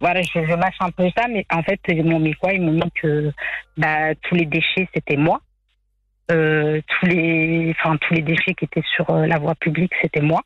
voilà, 0.00 0.22
je, 0.22 0.54
mâche 0.54 0.76
un 0.80 0.90
peu 0.90 1.08
ça, 1.16 1.26
mais 1.28 1.46
en 1.52 1.62
fait, 1.62 1.80
ils 1.88 2.04
m'ont 2.04 2.20
mis 2.20 2.34
quoi? 2.34 2.52
Ils 2.52 2.62
m'ont 2.62 2.72
mis 2.72 2.90
que 2.94 3.32
bah, 3.76 4.14
tous 4.22 4.34
les 4.34 4.46
déchets, 4.46 4.88
c'était 4.94 5.16
moi. 5.16 5.40
Euh, 6.30 6.80
tous 6.86 7.06
les, 7.06 7.74
enfin, 7.78 7.96
tous 7.98 8.14
les 8.14 8.22
déchets 8.22 8.54
qui 8.54 8.64
étaient 8.64 8.84
sur 8.94 9.10
euh, 9.10 9.26
la 9.26 9.38
voie 9.38 9.54
publique, 9.54 9.92
c'était 10.00 10.22
moi. 10.22 10.40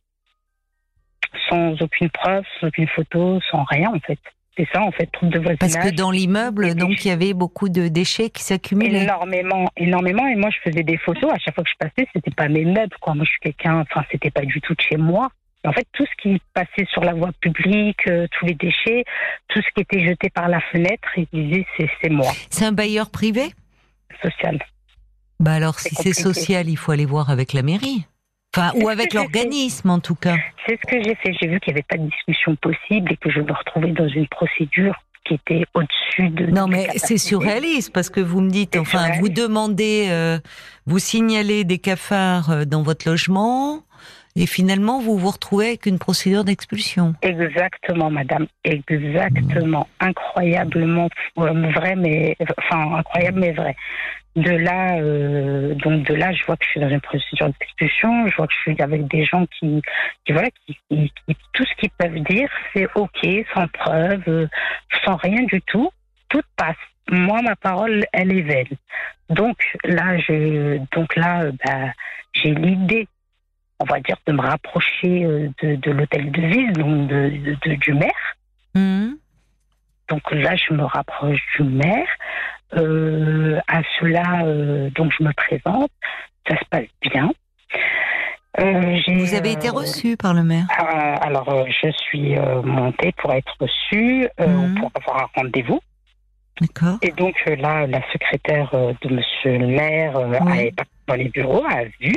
Sans 1.49 1.81
aucune 1.83 2.11
preuve, 2.11 2.45
sans 2.61 2.69
aucune 2.69 2.89
photo, 2.89 3.41
sans 3.51 3.63
rien, 3.65 3.91
en 3.95 4.01
fait. 4.01 4.19
C'est 4.57 4.67
ça, 4.73 4.83
en 4.83 4.91
fait, 4.91 5.07
troupe 5.07 5.29
de 5.29 5.39
voisinage. 5.39 5.59
Parce 5.61 5.91
que 5.91 5.95
dans 5.95 6.11
l'immeuble, 6.11 6.75
donc, 6.75 7.05
il 7.05 7.09
y 7.09 7.11
avait 7.13 7.33
beaucoup 7.33 7.69
de 7.69 7.87
déchets 7.87 8.29
qui 8.31 8.43
s'accumulaient. 8.43 9.05
Énormément, 9.05 9.71
énormément. 9.77 10.27
Et 10.27 10.35
moi, 10.35 10.51
je 10.51 10.59
faisais 10.69 10.83
des 10.83 10.97
photos. 10.97 11.31
À 11.31 11.39
chaque 11.39 11.55
fois 11.55 11.63
que 11.63 11.71
je 11.71 11.77
passais, 11.79 12.09
c'était 12.13 12.33
pas 12.33 12.49
mes 12.49 12.65
meubles, 12.65 12.97
quoi. 13.01 13.15
Moi, 13.15 13.25
je 13.25 13.31
suis 13.31 13.41
quelqu'un, 13.41 13.81
enfin, 13.83 14.05
c'était 14.11 14.33
pas 14.33 14.45
du 14.45 14.61
tout 14.61 14.75
de 14.75 14.81
chez 14.81 14.97
moi. 14.97 15.31
En 15.65 15.73
fait, 15.73 15.87
tout 15.93 16.07
ce 16.07 16.23
qui 16.23 16.41
passait 16.55 16.87
sur 16.91 17.03
la 17.03 17.15
voie 17.15 17.31
publique, 17.41 18.07
euh, 18.07 18.27
tous 18.39 18.47
les 18.47 18.55
déchets, 18.55 19.05
tout 19.49 19.61
ce 19.61 19.67
qui 19.75 19.81
était 19.81 20.07
jeté 20.07 20.31
par 20.31 20.49
la 20.49 20.61
fenêtre, 20.61 21.09
il 21.17 21.27
disait 21.33 21.67
c'est 22.01 22.11
moi. 22.11 22.31
C'est 22.49 22.65
un 22.65 22.73
bailleur 22.73 23.11
privé? 23.11 23.53
Social. 24.23 24.59
Bah 25.41 25.53
alors, 25.53 25.79
si 25.79 25.95
c'est 25.95 26.13
social, 26.13 26.69
il 26.69 26.77
faut 26.77 26.93
aller 26.93 27.07
voir 27.07 27.31
avec 27.31 27.53
la 27.53 27.63
mairie. 27.63 28.07
Enfin, 28.57 28.73
ou 28.77 28.89
avec 28.89 29.13
l'organisme 29.13 29.91
en 29.91 30.01
tout 30.01 30.15
cas. 30.15 30.37
C'est 30.67 30.79
ce 30.81 30.87
que 30.91 31.03
j'ai 31.03 31.15
fait. 31.17 31.35
J'ai 31.41 31.49
vu 31.49 31.61
qu'il 31.61 31.75
n'y 31.75 31.79
avait 31.79 31.87
pas 31.89 31.99
de 31.99 32.09
discussion 32.09 32.57
possible 32.57 33.13
et 33.13 33.17
que 33.17 33.31
je 33.31 33.41
me 33.41 33.53
retrouvais 33.53 33.93
dans 33.93 34.09
une 34.09 34.27
procédure 34.29 34.95
qui 35.25 35.35
était 35.35 35.65
au-dessus 35.75 36.31
de. 36.31 36.47
Non, 36.47 36.67
mais 36.67 36.89
c'est 36.97 37.19
surréaliste 37.19 37.93
parce 37.93 38.09
que 38.09 38.21
vous 38.21 38.41
me 38.41 38.51
dites, 38.51 38.77
enfin, 38.77 39.11
vous 39.21 39.29
demandez, 39.29 40.07
euh, 40.09 40.39
vous 40.87 40.99
signalez 40.99 41.65
des 41.65 41.79
cafards 41.79 42.51
euh, 42.51 42.65
dans 42.65 42.83
votre 42.83 43.07
logement. 43.07 43.83
Et 44.41 44.47
finalement, 44.47 45.01
vous 45.01 45.19
vous 45.19 45.31
retrouvez 45.31 45.67
avec 45.67 45.87
une 45.87 45.99
procédure 45.99 46.45
d'expulsion. 46.45 47.15
Exactement, 47.23 48.09
madame. 48.09 48.47
Exactement. 48.63 49.89
Incroyablement 49.99 51.09
vrai, 51.37 51.97
mais 51.97 52.37
enfin 52.57 52.99
incroyable 52.99 53.41
mais 53.41 53.51
vrai. 53.51 53.75
De 54.37 54.53
là, 54.53 54.97
euh, 55.01 55.75
donc 55.75 56.07
de 56.07 56.15
là, 56.15 56.33
je 56.33 56.45
vois 56.45 56.57
que 56.57 56.65
je 56.65 56.71
suis 56.71 56.81
dans 56.81 56.89
une 56.89 57.01
procédure 57.01 57.49
d'expulsion. 57.49 58.29
Je 58.29 58.37
vois 58.37 58.47
que 58.47 58.53
je 58.55 58.71
suis 58.71 58.81
avec 58.81 59.09
des 59.09 59.25
gens 59.25 59.45
qui, 59.59 59.83
voilà, 60.29 60.51
qui, 60.67 60.79
tout 61.53 61.65
ce 61.65 61.75
qu'ils 61.81 61.91
peuvent 61.99 62.21
dire, 62.21 62.49
c'est 62.73 62.87
ok, 62.95 63.27
sans 63.53 63.67
preuve, 63.67 64.23
euh, 64.29 64.47
sans 65.05 65.17
rien 65.17 65.43
du 65.53 65.61
tout. 65.63 65.91
Tout 66.29 66.43
passe. 66.57 66.77
Moi, 67.11 67.43
ma 67.43 67.57
parole, 67.57 68.05
elle 68.13 68.31
est 68.31 68.43
vaine. 68.43 68.77
Donc 69.31 69.57
là, 69.83 70.17
donc 70.93 71.17
là, 71.17 71.43
euh, 71.43 71.53
bah, 71.65 71.93
j'ai 72.35 72.55
l'idée 72.55 73.09
on 73.81 73.85
va 73.85 74.01
dire, 74.01 74.17
de 74.27 74.33
me 74.33 74.41
rapprocher 74.41 75.25
euh, 75.25 75.49
de, 75.63 75.91
l'hôtel 75.91 76.31
de 76.31 76.43
ville, 76.43 76.73
donc 76.73 77.09
de, 77.09 77.75
du 77.75 77.95
maire. 77.95 78.37
Mmh. 78.75 79.13
Donc 80.09 80.31
là, 80.33 80.57
je 80.57 80.75
me 80.75 80.85
rapproche 80.85 81.41
du 81.57 81.63
maire. 81.65 82.09
Euh, 82.75 83.59
à 83.67 83.81
cela, 83.99 84.43
euh, 84.45 84.91
donc 84.91 85.13
je 85.19 85.25
me 85.25 85.33
présente. 85.33 85.91
Ça 86.49 86.57
se 86.57 86.65
passe 86.71 86.89
bien. 87.03 87.31
Vous 88.59 89.35
avez 89.35 89.53
été 89.53 89.69
reçu 89.69 90.17
par 90.17 90.35
le 90.35 90.43
maire 90.43 90.67
Alors, 91.21 91.67
je 91.69 91.91
suis 91.93 92.35
montée 92.65 93.13
pour 93.19 93.33
être 93.33 93.55
reçue, 93.61 94.29
mmh. 94.41 94.81
pour 94.81 94.91
avoir 94.95 95.23
un 95.23 95.43
rendez-vous. 95.43 95.81
Et 97.03 97.13
donc 97.13 97.35
là, 97.47 97.87
la 97.87 98.01
secrétaire 98.13 98.71
de 98.73 99.15
Monsieur 99.15 99.59
le 99.59 99.67
maire 99.67 100.17
a 100.17 100.85
dans 101.07 101.15
les 101.15 101.29
bureaux, 101.29 101.65
a 101.65 101.85
vu 102.01 102.15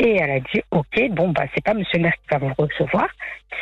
et 0.00 0.16
elle 0.16 0.30
a 0.30 0.40
dit, 0.40 0.62
OK, 0.70 1.10
bon, 1.10 1.30
bah, 1.30 1.44
c'est 1.54 1.62
pas 1.62 1.74
monsieur 1.74 1.98
le 1.98 2.04
maire 2.04 2.14
qui 2.14 2.28
va 2.30 2.38
vous 2.38 2.54
recevoir, 2.56 3.06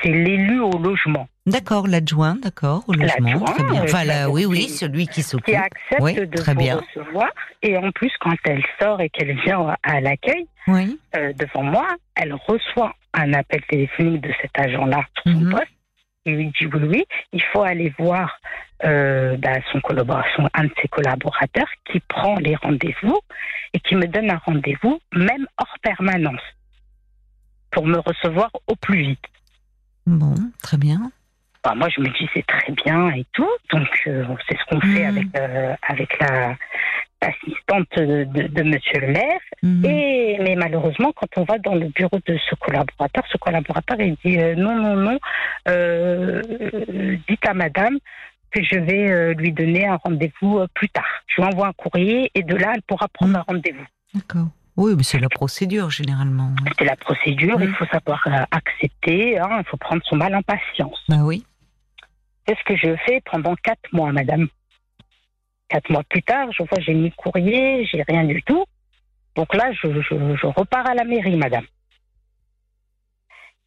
c'est 0.03 0.11
l'élu 0.11 0.61
au 0.61 0.71
logement. 0.79 1.29
D'accord, 1.47 1.89
l'adjoint, 1.89 2.37
d'accord, 2.37 2.85
au 2.87 2.93
logement. 2.93 3.41
Très 3.45 3.65
bien. 3.65 3.83
Enfin, 3.83 4.05
là, 4.05 4.31
oui, 4.31 4.45
oui, 4.45 4.69
celui 4.69 5.09
qui 5.09 5.23
s'occupe. 5.23 5.47
Qui 5.47 5.57
accepte 5.57 6.31
de 6.31 6.37
très 6.37 6.55
vous 6.55 6.61
bien. 6.61 6.81
recevoir. 6.95 7.29
Et 7.63 7.77
en 7.77 7.91
plus, 7.91 8.13
quand 8.21 8.37
elle 8.45 8.63
sort 8.81 9.01
et 9.01 9.09
qu'elle 9.09 9.35
vient 9.41 9.75
à 9.83 10.01
l'accueil, 10.01 10.47
oui. 10.69 10.99
Euh, 11.17 11.33
devant 11.33 11.63
moi, 11.63 11.89
elle 12.15 12.35
reçoit 12.35 12.93
un 13.15 13.33
appel 13.33 13.63
téléphonique 13.69 14.21
de 14.21 14.33
cet 14.41 14.51
agent-là 14.59 15.03
sur 15.15 15.33
son 15.33 15.41
mhm. 15.41 15.51
poste 15.51 15.78
il 16.29 16.37
lui 16.37 16.47
dit 16.59 16.67
oui, 16.67 16.81
oui, 16.89 17.05
il 17.33 17.43
faut 17.43 17.63
aller 17.63 17.93
voir 17.99 18.39
euh, 18.85 19.37
bah, 19.39 19.55
son 19.73 19.81
collaboration, 19.81 20.49
un 20.55 20.65
de 20.65 20.73
ses 20.81 20.89
collaborateurs 20.89 21.69
qui 21.91 22.01
prend 22.01 22.37
les 22.37 22.55
rendez-vous 22.57 23.19
et 23.75 23.81
qui 23.81 23.97
me 23.97 24.07
donne 24.07 24.31
un 24.31 24.37
rendez-vous, 24.37 25.01
même 25.13 25.47
hors 25.59 25.77
permanence, 25.83 26.41
pour 27.71 27.87
me 27.87 27.99
recevoir 27.99 28.51
au 28.67 28.77
plus 28.77 29.01
vite. 29.03 29.25
Bon, 30.07 30.35
très 30.63 30.77
bien. 30.77 31.11
Bah, 31.65 31.75
moi, 31.75 31.89
je 31.89 32.01
me 32.01 32.09
dis 32.09 32.29
c'est 32.35 32.47
très 32.47 32.73
bien 32.73 33.11
et 33.11 33.27
tout, 33.33 33.51
donc 33.73 33.89
euh, 34.07 34.25
c'est 34.49 34.57
ce 34.57 34.65
qu'on 34.67 34.81
fait 34.81 35.05
mmh. 35.05 35.17
avec, 35.17 35.27
euh, 35.37 35.75
avec 35.89 36.19
la, 36.21 36.57
assistante 37.21 37.89
de, 37.97 38.25
de, 38.25 38.63
Monsieur 38.63 39.01
le 39.01 39.09
maire. 39.09 39.41
Mhm. 39.63 39.85
Et 39.85 40.39
mais 40.41 40.55
malheureusement, 40.57 41.13
quand 41.13 41.29
on 41.37 41.45
va 41.45 41.59
dans 41.59 41.75
le 41.75 41.89
bureau 41.89 42.19
de 42.27 42.39
ce 42.49 42.55
collaborateur, 42.57 43.25
ce 43.31 43.39
collaborateur 43.39 44.01
il 44.01 44.17
dit 44.25 44.39
euh, 44.39 44.55
non 44.55 44.77
non 44.77 44.97
non, 44.97 45.19
euh, 45.69 46.43
dites 47.29 47.47
à 47.47 47.55
Madame 47.55 47.99
que 48.51 48.63
je 48.63 48.79
vais 48.79 49.11
euh, 49.11 49.35
lui 49.35 49.53
donner 49.53 49.87
un 49.87 49.97
rendez-vous 49.97 50.61
plus 50.75 50.89
tard. 50.89 51.23
Je 51.27 51.43
lui 51.43 51.49
envoie 51.49 51.69
un 51.69 51.73
courrier 51.73 52.31
et 52.35 52.43
de 52.43 52.55
là 52.55 52.73
elle 52.75 52.83
pourra 52.83 53.09
prendre 53.09 53.37
un 53.37 53.43
rendez-vous. 53.43 53.87
D'accord. 54.15 54.49
Oui, 54.77 54.95
mais 54.97 55.03
c'est 55.03 55.19
la 55.19 55.29
procédure 55.29 55.91
généralement. 55.91 56.55
C'est 56.79 56.85
la 56.85 56.95
procédure. 56.95 57.61
Il 57.61 57.75
faut 57.75 57.87
savoir 57.87 58.25
accepter. 58.53 59.37
Hein, 59.39 59.59
il 59.59 59.65
faut 59.65 59.77
prendre 59.77 60.03
son 60.05 60.17
mal 60.17 60.35
en 60.37 60.43
patience. 60.43 61.03
Bah 61.09 61.17
oui. 61.23 61.45
C'est 62.47 62.57
ce 62.57 62.65
que 62.65 62.77
je 62.77 62.97
fais 63.05 63.21
pendant 63.31 63.55
quatre 63.57 63.93
mois, 63.93 64.13
Madame. 64.13 64.49
Quatre 65.69 65.91
mois 65.91 66.03
plus 66.05 66.23
tard, 66.23 66.49
je 66.53 66.63
vois, 66.63 66.81
j'ai 66.81 66.95
mis 66.95 67.13
courrier, 67.13 67.85
j'ai 67.87 68.03
rien 68.03 68.25
du 68.25 68.43
tout. 68.43 68.65
Donc 69.37 69.55
là, 69.55 69.71
je, 69.73 70.47
repars 70.47 70.87
à 70.87 70.95
la 70.95 71.05
mairie, 71.05 71.37
madame. 71.37 71.65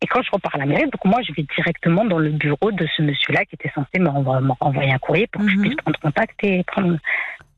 Et 0.02 0.08
quand 0.08 0.24
je 0.24 0.32
repars 0.32 0.56
à 0.56 0.58
la 0.58 0.66
mairie, 0.66 0.90
donc 0.90 1.06
moi, 1.06 1.22
je 1.22 1.32
vais 1.34 1.46
directement 1.56 2.04
dans 2.06 2.18
le 2.18 2.32
bureau 2.32 2.72
de 2.72 2.88
ce 2.98 3.04
monsieur-là 3.04 3.46
qui 3.46 3.56
était 3.56 3.72
censé 3.74 4.00
me 4.00 4.10
renvoyer 4.10 4.92
un 4.92 4.98
courrier 4.98 5.28
pour 5.28 5.44
que 5.44 5.50
je 5.50 5.56
mhm. 5.56 5.62
puisse 5.62 5.76
prendre 5.76 6.00
contact 6.00 6.44
et 6.44 6.64
prendre. 6.64 6.98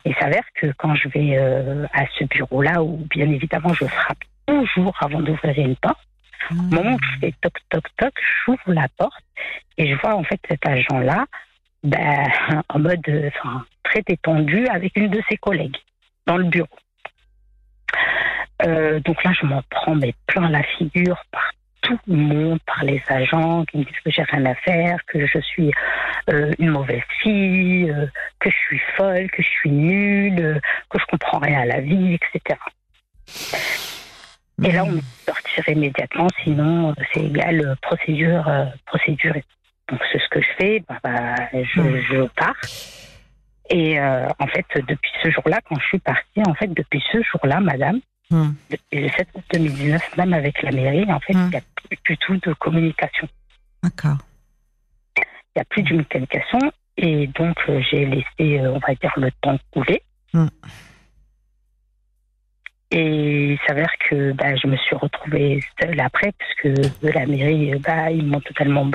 Il 0.05 0.13
s'avère 0.15 0.43
que 0.55 0.67
quand 0.77 0.93
je 0.95 1.07
vais 1.07 1.37
euh, 1.37 1.87
à 1.93 2.03
ce 2.19 2.25
bureau-là, 2.25 2.83
où 2.83 2.97
bien 3.09 3.31
évidemment 3.31 3.73
je 3.73 3.85
frappe 3.85 4.19
toujours 4.45 4.95
avant 5.01 5.21
d'ouvrir 5.21 5.57
une 5.57 5.77
porte, 5.77 6.05
au 6.51 6.55
moment 6.55 6.95
où 6.95 6.99
je 7.01 7.19
fais 7.19 7.33
toc 7.41 7.53
toc 7.69 7.85
toc, 7.95 8.13
j'ouvre 8.45 8.73
la 8.73 8.87
porte 8.97 9.23
et 9.77 9.87
je 9.87 9.95
vois 10.01 10.15
en 10.15 10.23
fait 10.23 10.39
cet 10.47 10.67
agent-là 10.67 11.25
ben, 11.83 12.25
en 12.69 12.79
mode 12.79 13.01
enfin, 13.27 13.65
très 13.83 14.01
détendu 14.01 14.67
avec 14.67 14.95
une 14.95 15.09
de 15.09 15.21
ses 15.29 15.37
collègues 15.37 15.77
dans 16.25 16.37
le 16.37 16.45
bureau. 16.45 16.69
Euh, 18.65 18.99
donc 19.01 19.23
là, 19.23 19.31
je 19.39 19.45
m'en 19.45 19.61
prends 19.69 19.95
mais 19.95 20.13
plein 20.27 20.49
la 20.49 20.63
figure 20.63 21.21
par 21.31 21.51
tout 21.81 21.99
le 22.07 22.15
monde, 22.15 22.59
par 22.65 22.83
les 22.85 23.01
agents 23.09 23.65
qui 23.65 23.79
me 23.79 23.83
disent 23.83 23.99
que 24.05 24.11
j'ai 24.11 24.23
rien 24.23 24.45
à 24.45 24.55
faire, 24.55 25.03
que 25.05 25.25
je 25.25 25.39
suis 25.39 25.71
euh, 26.29 26.53
une 26.59 26.69
mauvaise 26.69 27.03
fille, 27.21 27.91
euh, 27.91 28.05
que 28.39 28.49
je 28.49 28.55
suis 28.55 28.81
folle, 28.95 29.29
que 29.31 29.43
je 29.43 29.47
suis 29.47 29.71
nulle, 29.71 30.61
que 30.89 30.99
je 30.99 31.05
comprends 31.05 31.39
rien 31.39 31.61
à 31.61 31.65
la 31.65 31.81
vie, 31.81 32.13
etc. 32.13 32.59
Et 34.63 34.71
là, 34.71 34.85
on 34.85 34.91
me 34.91 34.99
dit 34.99 35.23
sortir 35.25 35.67
immédiatement, 35.67 36.27
sinon 36.43 36.95
c'est 37.13 37.23
égal 37.23 37.75
procédure, 37.81 38.49
procédure 38.85 39.35
donc 39.89 39.99
c'est 40.11 40.19
ce 40.19 40.29
que 40.29 40.41
je 40.41 40.47
fais, 40.57 40.83
bah, 40.87 40.99
bah, 41.03 41.35
je, 41.53 41.81
hmm. 41.81 42.01
je, 42.09 42.27
pars. 42.35 42.55
Et 43.69 43.99
euh, 43.99 44.27
en 44.39 44.47
fait, 44.47 44.65
depuis 44.75 45.11
ce 45.21 45.29
jour-là, 45.29 45.59
quand 45.67 45.79
je 45.79 45.85
suis 45.85 45.99
partie, 45.99 46.41
en 46.47 46.53
fait, 46.53 46.67
depuis 46.67 47.03
ce 47.11 47.21
jour-là, 47.21 47.59
madame, 47.59 47.99
mmh. 48.29 48.49
depuis 48.69 49.01
le 49.01 49.09
7 49.09 49.27
août 49.35 49.43
2019, 49.53 50.17
même 50.17 50.33
avec 50.33 50.61
la 50.61 50.71
mairie, 50.71 51.11
en 51.11 51.19
fait, 51.19 51.33
il 51.33 51.49
n'y 51.49 51.55
a 51.55 51.59
hmm. 51.59 51.87
plus 51.89 51.99
du 52.05 52.17
tout 52.17 52.37
de 52.37 52.53
communication. 52.53 53.27
D'accord. 53.81 54.17
Il 55.17 55.23
n'y 55.57 55.61
a 55.61 55.65
plus 55.65 55.83
de 55.83 56.03
communication. 56.03 56.59
Et 56.97 57.27
donc, 57.27 57.57
euh, 57.69 57.81
j'ai 57.89 58.05
laissé, 58.05 58.59
euh, 58.59 58.73
on 58.73 58.79
va 58.79 58.95
dire, 58.95 59.13
le 59.17 59.31
temps 59.41 59.57
couler. 59.71 60.03
Hmm. 60.33 60.47
Et 62.91 63.53
il 63.53 63.59
s'avère 63.67 63.91
que 64.07 64.33
bah, 64.33 64.55
je 64.55 64.67
me 64.67 64.77
suis 64.77 64.95
retrouvée 64.95 65.63
seule 65.81 65.99
après, 65.99 66.31
parce 66.37 66.53
que 66.61 67.07
la 67.07 67.25
mairie, 67.25 67.73
bah, 67.79 68.11
ils 68.11 68.25
m'ont 68.25 68.39
totalement 68.39 68.85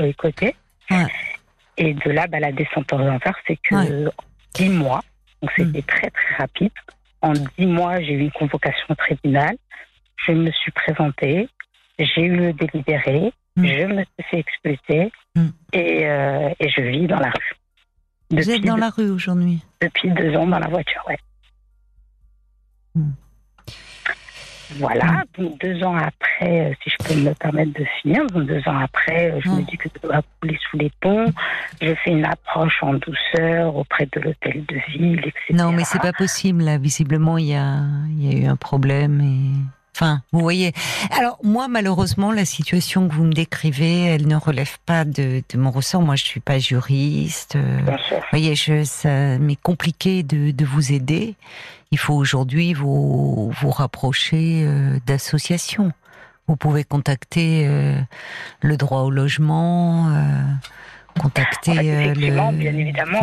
Et 1.77 1.95
de 1.95 2.11
là, 2.11 2.27
bah, 2.27 2.41
la 2.41 2.53
descente 2.53 2.93
aux 2.93 2.99
enfers, 2.99 3.37
c'est 3.47 3.57
que 3.57 4.11
dix 4.55 4.69
mois, 4.69 5.03
donc 5.43 5.53
c'était 5.57 5.81
hmm. 5.81 5.83
très 5.83 6.11
très 6.11 6.35
rapide. 6.37 6.73
En 7.23 7.33
dix 7.33 7.67
mois, 7.67 8.01
j'ai 8.01 8.13
eu 8.13 8.21
une 8.21 8.33
convocation 8.33 8.87
au 8.89 8.95
tribunal. 8.95 9.57
Je 10.27 10.33
me 10.33 10.51
suis 10.51 10.73
présentée, 10.73 11.49
j'ai 11.99 12.23
eu 12.23 12.37
le 12.37 12.53
délibéré, 12.53 13.33
hmm. 13.57 13.67
je 13.67 13.85
me 13.85 14.05
suis 14.05 14.25
fait 14.31 14.39
expulser 14.41 15.13
hmm. 15.37 15.49
et, 15.73 16.07
euh, 16.07 16.51
et, 16.59 16.69
je 16.69 16.81
vis 16.83 17.07
dans 17.07 17.21
la 17.21 17.31
rue. 17.31 17.55
Vous 18.31 18.51
êtes 18.51 18.63
dans 18.63 18.77
la 18.77 18.91
rue 18.91 19.11
aujourd'hui? 19.11 19.63
Depuis 19.81 20.11
deux 20.11 20.35
ans 20.37 20.47
dans 20.47 20.59
la 20.59 20.69
voiture, 20.69 21.03
ouais. 21.09 21.19
Voilà, 24.77 25.25
donc 25.39 25.59
deux 25.61 25.83
ans 25.83 25.97
après, 25.97 26.71
euh, 26.71 26.75
si 26.83 26.91
je 26.91 26.97
peux 27.05 27.21
me 27.21 27.33
permettre 27.35 27.73
de 27.73 27.85
finir, 28.01 28.27
donc 28.27 28.47
deux 28.47 28.61
ans 28.69 28.79
après, 28.79 29.33
euh, 29.33 29.41
je 29.43 29.49
me 29.49 29.63
dis 29.63 29.77
que 29.77 29.89
je 29.95 30.07
dois 30.07 30.21
couler 30.41 30.59
sous 30.71 30.79
les 30.79 30.91
ponts. 31.01 31.27
Je 31.81 31.95
fais 32.05 32.11
une 32.11 32.25
approche 32.25 32.83
en 32.83 32.95
douceur 32.95 33.77
auprès 33.77 34.07
de 34.13 34.21
l'hôtel 34.21 34.65
de 34.67 34.77
ville, 34.93 35.21
etc. 35.21 35.35
Non, 35.51 35.73
mais 35.73 35.85
c'est 35.85 36.01
pas 36.03 36.13
possible, 36.13 36.63
là. 36.63 36.79
Visiblement, 36.79 37.39
il 37.39 37.47
y 37.47 37.55
a, 37.55 37.81
y 38.17 38.35
a 38.35 38.39
eu 38.39 38.47
un 38.47 38.57
problème 38.57 39.21
et. 39.21 39.78
Enfin, 40.01 40.23
vous 40.33 40.41
voyez. 40.41 40.73
Alors 41.19 41.39
moi, 41.43 41.67
malheureusement, 41.67 42.31
la 42.31 42.45
situation 42.45 43.09
que 43.09 43.15
vous 43.15 43.25
me 43.25 43.33
décrivez, 43.33 44.05
elle 44.05 44.29
ne 44.29 44.37
relève 44.37 44.79
pas 44.87 45.05
de, 45.05 45.43
de 45.49 45.59
mon 45.59 45.73
ressort. 45.73 46.03
Moi, 46.03 46.15
je 46.15 46.25
suis 46.25 46.41
pas 46.41 46.59
juriste. 46.59 47.57
Euh, 47.57 47.81
Bien 47.83 47.99
sûr. 47.99 48.17
Vous 48.19 48.23
voyez, 48.31 48.55
je, 48.55 48.85
ça 48.85 49.39
m'est 49.39 49.61
compliqué 49.61 50.23
de, 50.23 50.53
de 50.53 50.65
vous 50.65 50.93
aider 50.93 51.35
il 51.91 51.99
faut 51.99 52.15
aujourd'hui 52.15 52.75
vous, 52.75 53.51
vous 53.51 53.71
rapprocher 53.71 54.65
euh, 54.65 54.99
d'associations. 55.07 55.93
Vous 56.47 56.57
pouvez 56.57 56.85
contacter 56.85 57.67
euh, 57.67 57.99
le 58.63 58.77
droit 58.77 59.03
au 59.03 59.11
logement, 59.11 60.09
euh, 60.09 60.43
contacter 61.19 61.75
le, 61.75 62.13
bien 62.15 62.53
évidemment, 62.75 63.23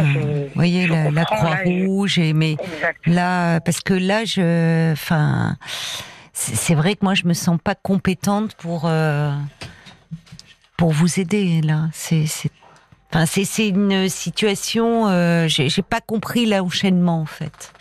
voyez 0.53 0.87
la, 0.87 1.25
Croix 1.25 1.57
Rouge 1.63 2.19
et 2.19 2.33
mais 2.33 2.57
là 3.05 3.61
parce 3.61 3.79
que 3.79 3.93
là 3.93 4.25
je 4.25 4.91
enfin 4.91 5.55
c'est 6.37 6.75
vrai 6.75 6.95
que 6.95 7.03
moi 7.05 7.13
je 7.13 7.25
me 7.25 7.33
sens 7.33 7.57
pas 7.63 7.75
compétente 7.75 8.55
pour 8.55 8.89
pour 10.77 10.91
vous 10.91 11.19
aider 11.19 11.61
là 11.61 11.89
c'est 11.93 12.25
Enfin, 13.13 13.25
c'est 13.25 13.45
c'est 13.45 13.69
une 13.69 14.09
situation. 14.09 15.07
Euh, 15.07 15.47
J'ai 15.47 15.69
pas 15.81 16.01
compris 16.01 16.45
l'enchaînement 16.47 17.21
en 17.21 17.25
fait. 17.25 17.71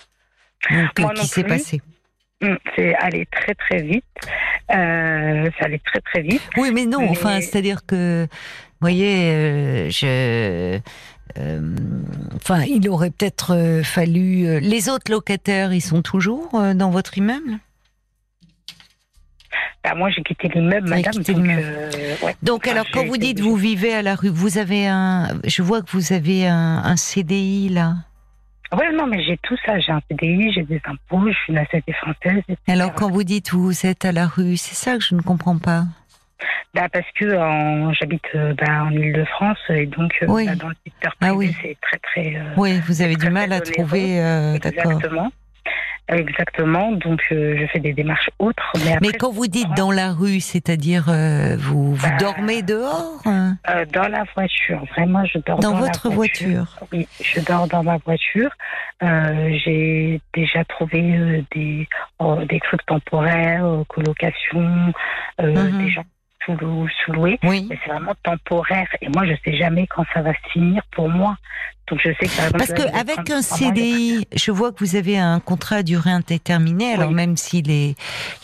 Donc, 0.71 0.91
Moi 1.01 1.11
euh, 1.11 1.15
qui 1.15 1.27
s'est 1.27 1.43
passé 1.45 1.83
Hum, 2.43 2.57
C'est 2.77 2.95
allé 2.97 3.27
très 3.33 3.55
très 3.55 3.83
vite. 3.83 4.05
Euh, 4.71 5.51
ça 5.59 5.65
allait 5.65 5.81
très 5.85 6.01
très 6.03 6.21
vite. 6.23 6.43
Oui, 6.57 6.71
mais 6.73 6.85
non. 6.87 7.01
Mais- 7.01 7.09
Enfin, 7.09 7.41
c'est-à-dire 7.41 7.85
que, 7.87 8.29
vous 8.31 8.79
voyez, 8.81 9.33
euh, 9.33 9.91
je. 9.91 10.79
euh, 11.39 11.77
Enfin, 12.37 12.63
il 12.65 12.89
aurait 12.89 13.11
peut-être 13.11 13.55
euh, 13.57 13.83
fallu. 13.83 14.47
euh, 14.47 14.61
les 14.61 14.89
autres 14.89 15.11
locataires, 15.11 15.73
ils 15.73 15.81
sont 15.81 16.03
toujours 16.03 16.51
euh, 16.55 16.75
dans 16.75 16.91
votre 16.91 17.17
immeuble? 17.19 17.59
Bah, 19.83 19.95
moi, 19.95 20.11
j'ai 20.11 20.23
quitté 20.23 20.49
l'immeuble, 20.49 20.89
madame. 20.89 21.13
donc, 21.15 21.29
euh, 21.49 21.91
ouais. 22.23 22.35
Donc, 22.43 22.67
alors, 22.67 22.87
quand 22.93 23.05
vous 23.05 23.17
dites 23.17 23.39
obligée. 23.39 23.49
vous 23.51 23.57
vivez 23.57 23.95
à 23.95 24.03
la 24.03 24.15
rue, 24.15 24.29
vous 24.31 24.59
avez 24.59 24.87
un. 24.87 25.29
Je 25.47 25.63
vois 25.63 25.83
que 25.83 25.91
vous 25.91 26.13
avez 26.13 26.47
un, 26.47 26.83
un 26.85 26.97
CDI 26.97 27.69
là. 27.69 27.95
Ouais, 28.73 28.91
non, 28.93 29.07
mais 29.07 29.23
j'ai 29.23 29.37
tout 29.43 29.57
ça. 29.65 29.79
J'ai 29.79 29.93
un 29.93 30.01
CDI, 30.11 30.53
j'ai 30.53 30.63
des 30.63 30.81
impôts, 30.87 31.29
je 31.29 31.37
suis 31.45 31.53
nationalité 31.53 31.93
française. 31.93 32.39
etc. 32.49 32.57
Alors, 32.69 32.93
quand 32.95 33.11
vous 33.11 33.23
dites 33.25 33.53
vous 33.53 33.87
êtes 33.87 34.05
à 34.05 34.13
la 34.13 34.27
rue, 34.27 34.57
c'est 34.57 34.75
ça 34.75 34.97
que 34.97 35.05
je 35.05 35.15
ne 35.15 35.21
comprends 35.21 35.59
pas. 35.59 35.85
Bah, 36.75 36.89
parce 36.93 37.07
que 37.15 37.31
j'habite 38.01 38.25
euh, 38.35 38.53
bah, 38.55 38.85
en 38.85 38.91
Ile-de-France 38.91 39.59
et 39.69 39.87
donc 39.87 40.13
euh, 40.23 40.27
Oui. 40.29 40.47
bah, 40.47 40.57
dans 40.57 40.69
le 40.69 40.75
secteur 40.85 41.13
Ah 41.21 41.27
privé, 41.29 41.37
oui. 41.37 41.57
c'est 41.63 41.77
très 41.81 41.99
très. 41.99 42.37
euh, 42.37 42.43
Oui, 42.57 42.81
vous 42.87 43.01
avez 43.01 43.15
du 43.15 43.31
mal 43.31 43.53
à 43.53 43.61
trouver. 43.61 44.17
D'accord. 44.61 44.91
exactement. 44.93 45.33
Exactement. 46.09 46.93
Donc, 46.93 47.23
euh, 47.33 47.57
je 47.59 47.67
fais 47.67 47.81
des 47.81 47.93
démarches 47.95 48.29
autres. 48.39 48.73
Mais, 48.85 48.93
après, 48.93 48.99
Mais 49.01 49.13
quand 49.13 49.31
vous 49.33 49.47
dites 49.47 49.73
dans 49.77 49.91
la 49.91 50.13
rue, 50.13 50.41
c'est-à-dire 50.41 51.07
euh, 51.09 51.57
vous, 51.59 51.95
vous 51.95 52.07
Bah, 52.07 52.17
dormez 52.19 52.63
dehors 52.63 53.23
hein 53.25 53.57
euh, 53.71 53.87
dans 53.93 54.09
la 54.09 54.25
voiture, 54.35 54.85
vraiment, 54.95 55.25
je 55.25 55.39
dors 55.39 55.59
Dans 55.61 55.73
dans, 55.73 55.79
votre 55.79 56.09
la 56.11 56.15
voiture 56.15 56.79
Oui, 56.93 57.09
je 57.23 57.41
dors 57.41 57.67
dans 57.69 57.83
ma 57.83 57.97
voiture. 57.97 58.51
Euh, 59.03 59.59
j'ai 59.65 60.21
déjà 60.35 60.65
trouvé 60.67 61.01
euh, 61.17 61.43
des, 61.55 61.89
oh, 62.19 62.37
des 62.49 62.61
trucs 62.61 62.85
temporaires, 62.87 63.65
colocation, 63.89 64.93
euh, 65.41 65.53
Mhm. 65.71 65.79
des 65.79 65.91
gens 65.91 66.05
sous-. 66.47 66.87
Oui. 67.45 67.67
Mais 67.71 67.79
c'est 67.85 67.91
vraiment 67.91 68.15
temporaire. 68.23 68.87
Et 69.01 69.09
moi, 69.09 69.25
je 69.27 69.33
sais 69.45 69.57
jamais 69.57 69.87
quand 69.87 70.05
ça 70.15 70.23
va 70.23 70.33
se 70.33 70.51
finir 70.53 70.83
pour 70.93 71.09
moi. 71.09 71.37
Donc, 71.91 72.01
je 72.03 72.09
sais 72.19 72.27
que 72.27 72.53
Parce 72.57 72.73
qu'avec 72.73 73.29
un 73.29 73.43
CDI, 73.43 74.27
je 74.35 74.51
vois 74.51 74.73
que 74.73 74.83
vous 74.83 74.97
avez 74.97 75.19
un 75.19 75.39
contrat 75.39 75.77
à 75.77 75.83
durée 75.83 76.11
indéterminée. 76.13 76.95
Alors 76.95 77.11
même 77.11 77.37
si 77.37 77.61
les, 77.61 77.95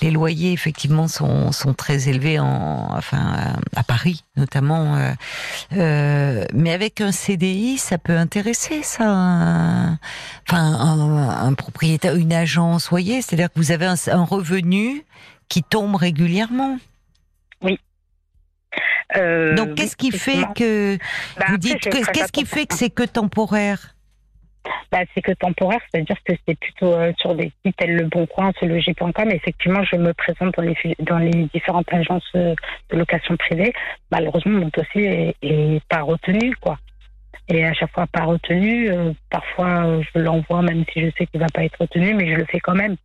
les 0.02 0.10
loyers 0.10 0.52
effectivement 0.52 1.08
sont, 1.08 1.50
sont 1.50 1.72
très 1.72 2.10
élevés 2.10 2.38
en, 2.38 2.88
enfin 2.92 3.54
à 3.74 3.82
Paris 3.82 4.24
notamment, 4.36 4.94
euh, 4.96 5.12
euh, 5.76 6.44
mais 6.52 6.72
avec 6.72 7.00
un 7.00 7.12
CDI, 7.12 7.78
ça 7.78 7.96
peut 7.96 8.16
intéresser 8.16 8.82
ça. 8.82 9.04
un- 9.08 9.98
Enfin 10.46 10.62
un, 10.62 11.28
un 11.46 11.54
propriétaire, 11.54 12.16
une 12.16 12.34
agence, 12.34 12.90
voyez, 12.90 13.22
c'est-à-dire 13.22 13.48
que 13.52 13.58
vous 13.58 13.72
avez 13.72 13.86
un, 13.86 13.94
un 14.12 14.24
revenu 14.24 15.02
qui 15.48 15.62
tombe 15.62 15.96
régulièrement. 15.96 16.76
Euh, 19.16 19.54
Donc 19.54 19.74
qu'est-ce 19.74 19.96
qui 19.96 20.12
fait 20.12 20.44
que 20.54 20.96
Bah, 21.38 21.46
vous 21.48 21.56
dites 21.58 21.80
qu'est-ce 21.80 22.32
qui 22.32 22.44
fait 22.46 22.66
que 22.66 22.74
c'est 22.74 22.90
que 22.90 23.02
temporaire? 23.02 23.94
Bah, 24.92 24.98
c'est 25.14 25.22
que 25.22 25.32
temporaire, 25.32 25.80
c'est-à-dire 25.90 26.16
que 26.24 26.34
c'est 26.46 26.58
plutôt 26.58 26.92
euh, 26.92 27.12
sur 27.18 27.34
des 27.34 27.50
sites 27.64 27.76
tels 27.76 27.96
Le 27.96 28.04
Bon 28.04 28.26
Coin, 28.26 28.52
ce 28.60 28.66
Logis.com. 28.66 29.30
Effectivement, 29.30 29.82
je 29.84 29.96
me 29.96 30.12
présente 30.12 30.54
dans 30.54 30.62
les, 30.62 30.74
fu- 30.74 30.94
dans 31.00 31.18
les 31.18 31.48
différentes 31.54 31.90
agences 31.92 32.28
euh, 32.36 32.54
de 32.90 32.96
location 32.98 33.36
privée. 33.36 33.72
Malheureusement, 34.12 34.60
mon 34.60 34.70
dossier 34.72 35.34
est, 35.42 35.46
est 35.46 35.80
pas 35.88 36.02
retenu, 36.02 36.54
quoi. 36.60 36.78
Et 37.48 37.64
à 37.64 37.72
chaque 37.72 37.90
fois 37.92 38.06
pas 38.06 38.24
retenu, 38.24 38.90
euh, 38.90 39.12
parfois 39.30 40.00
je 40.14 40.20
l'envoie 40.20 40.62
même 40.62 40.84
si 40.92 41.00
je 41.00 41.10
sais 41.18 41.26
qu'il 41.26 41.40
va 41.40 41.46
pas 41.52 41.64
être 41.64 41.78
retenu, 41.80 42.14
mais 42.14 42.30
je 42.30 42.36
le 42.36 42.44
fais 42.44 42.60
quand 42.60 42.74
même. 42.74 42.96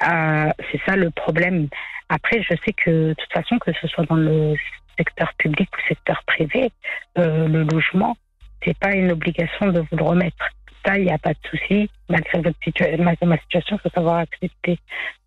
C'est 0.00 0.80
ça 0.86 0.96
le 0.96 1.10
problème. 1.10 1.68
Après, 2.08 2.42
je 2.42 2.54
sais 2.64 2.72
que 2.72 2.90
de 3.10 3.14
toute 3.14 3.32
façon, 3.32 3.58
que 3.58 3.70
ce 3.80 3.86
soit 3.88 4.04
dans 4.04 4.16
le 4.16 4.54
secteur 4.98 5.32
public 5.38 5.68
ou 5.76 5.80
secteur 5.88 6.22
privé, 6.26 6.70
euh, 7.18 7.48
le 7.48 7.62
logement, 7.64 8.16
c'est 8.64 8.76
pas 8.78 8.92
une 8.94 9.12
obligation 9.12 9.68
de 9.68 9.80
vous 9.80 9.96
le 9.96 10.02
remettre. 10.04 10.48
Ça, 10.84 10.98
il 10.98 11.04
n'y 11.04 11.12
a 11.12 11.18
pas 11.18 11.32
de 11.34 11.38
souci. 11.50 11.90
Malgré 12.08 12.40
votre 12.40 12.58
situation, 12.62 13.02
malgré 13.02 13.26
ma 13.26 13.38
situation, 13.38 13.76
il 13.76 13.80
faut 13.80 13.94
savoir 13.94 14.16
accepter. 14.18 14.78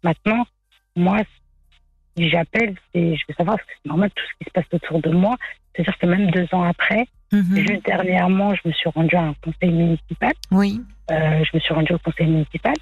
Maintenant, 0.03 0.45
moi, 0.95 1.19
si 2.17 2.29
j'appelle, 2.29 2.75
c'est- 2.93 3.15
je 3.15 3.23
veux 3.27 3.35
savoir 3.35 3.57
parce 3.57 3.67
que 3.67 3.73
c'est 3.83 3.89
normal 3.89 4.09
tout 4.15 4.23
ce 4.25 4.33
qui 4.39 4.45
se 4.45 4.51
passe 4.51 4.65
autour 4.71 5.01
de 5.01 5.09
moi. 5.11 5.35
C'est-à-dire 5.75 5.97
que 5.97 6.05
même 6.05 6.31
deux 6.31 6.47
ans 6.53 6.63
après, 6.63 7.05
Mhm. 7.31 7.55
juste 7.57 7.85
dernièrement, 7.85 8.55
je 8.55 8.61
me 8.65 8.71
suis 8.73 8.89
rendue 8.89 9.15
à 9.15 9.21
un 9.21 9.33
conseil 9.43 9.69
municipal. 9.71 10.33
Oui. 10.51 10.81
Euh, 11.11 11.43
je 11.43 11.49
me 11.53 11.59
suis 11.59 11.73
rendue 11.73 11.93
au 11.93 11.99
conseil 11.99 12.27
municipal 12.27 12.73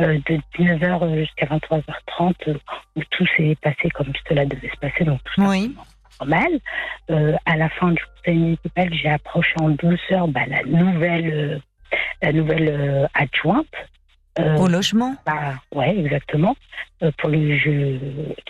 euh, 0.00 0.18
de 0.28 0.38
19h 0.58 1.14
jusqu'à 1.16 1.46
23h30 1.46 2.34
euh, 2.48 2.54
où 2.96 3.02
tout 3.10 3.26
s'est 3.36 3.56
passé 3.62 3.88
comme 3.94 4.12
cela 4.28 4.44
devait 4.44 4.68
se 4.68 4.76
passer, 4.76 5.04
donc 5.04 5.20
tout 5.24 5.40
Oui. 5.40 5.62
simplement 5.62 5.86
normal. 6.20 6.60
Euh, 7.10 7.34
à 7.44 7.56
la 7.56 7.68
fin 7.68 7.92
du 7.92 8.02
conseil 8.16 8.38
municipal, 8.38 8.88
j'ai 8.92 9.08
approché 9.08 9.54
en 9.60 9.70
douceur 9.70 10.28
bah, 10.28 10.40
la 10.48 10.62
nouvelle, 10.64 11.32
euh, 11.32 11.58
la 12.22 12.32
nouvelle 12.32 12.68
euh, 12.68 13.06
adjointe. 13.14 13.66
Euh, 14.38 14.56
Au 14.58 14.68
logement. 14.68 15.14
bah, 15.24 15.54
ouais, 15.74 15.96
exactement. 15.98 16.54
Pour 17.18 17.30
le 17.30 17.56
jeu 17.56 17.98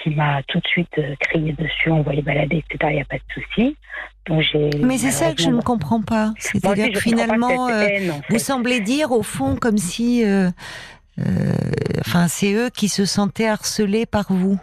qui 0.02 0.10
m'a 0.10 0.42
tout 0.48 0.58
de 0.58 0.66
suite 0.66 1.00
crié 1.20 1.52
dessus, 1.52 1.90
envoyé 1.90 2.22
balader, 2.22 2.64
etc. 2.68 2.90
Il 2.90 2.96
n'y 2.96 3.02
a 3.02 3.04
pas 3.04 3.18
de 3.18 3.22
souci. 3.32 3.76
Donc. 4.26 4.44
Mais 4.82 4.98
c'est 4.98 5.12
ça 5.12 5.32
que 5.32 5.42
je 5.42 5.48
ne 5.48 5.60
comprends 5.60 6.02
pas. 6.02 6.32
C'est-à-dire 6.38 6.90
que 6.92 6.98
finalement, 6.98 7.68
cette 7.68 7.90
haine, 7.90 8.10
en 8.10 8.20
vous 8.28 8.38
semblez 8.40 8.80
dire 8.80 9.12
au 9.12 9.22
fond 9.22 9.54
comme 9.54 9.78
si, 9.78 10.24
enfin, 12.00 12.26
c'est 12.26 12.52
eux 12.52 12.70
qui 12.70 12.88
se 12.88 13.04
sentaient 13.04 13.48
harcelés 13.48 14.06
par 14.06 14.26
vous. 14.28 14.58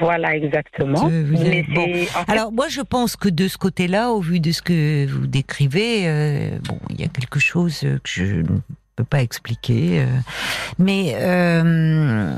Voilà, 0.00 0.34
exactement. 0.36 1.08
Euh, 1.10 1.24
vous 1.26 1.42
Mais 1.42 1.58
êtes- 1.60 1.66
bon. 1.74 1.86
c'est- 1.86 2.16
en 2.16 2.24
fait, 2.24 2.32
Alors 2.32 2.52
moi, 2.52 2.68
je 2.68 2.80
pense 2.80 3.16
que 3.16 3.28
de 3.28 3.46
ce 3.48 3.58
côté-là, 3.58 4.10
au 4.10 4.20
vu 4.20 4.40
de 4.40 4.50
ce 4.50 4.62
que 4.62 5.06
vous 5.06 5.26
décrivez, 5.26 6.08
euh, 6.08 6.58
bon, 6.68 6.78
il 6.90 7.00
y 7.00 7.04
a 7.04 7.08
quelque 7.08 7.38
chose 7.38 7.80
que 7.80 7.98
je 8.10 8.24
ne 8.24 8.58
peux 8.96 9.04
pas 9.04 9.22
expliquer, 9.22 10.00
euh, 10.00 10.06
mais 10.78 11.14
euh, 11.16 12.34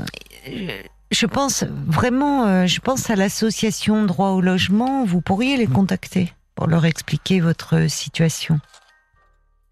je 1.11 1.25
pense 1.25 1.63
vraiment, 1.87 2.45
euh, 2.45 2.65
je 2.65 2.79
pense 2.79 3.09
à 3.09 3.15
l'association 3.15 4.05
droit 4.05 4.29
au 4.29 4.41
logement. 4.41 5.05
Vous 5.05 5.21
pourriez 5.21 5.57
les 5.57 5.67
contacter 5.67 6.33
pour 6.55 6.67
leur 6.67 6.85
expliquer 6.85 7.39
votre 7.39 7.89
situation. 7.89 8.59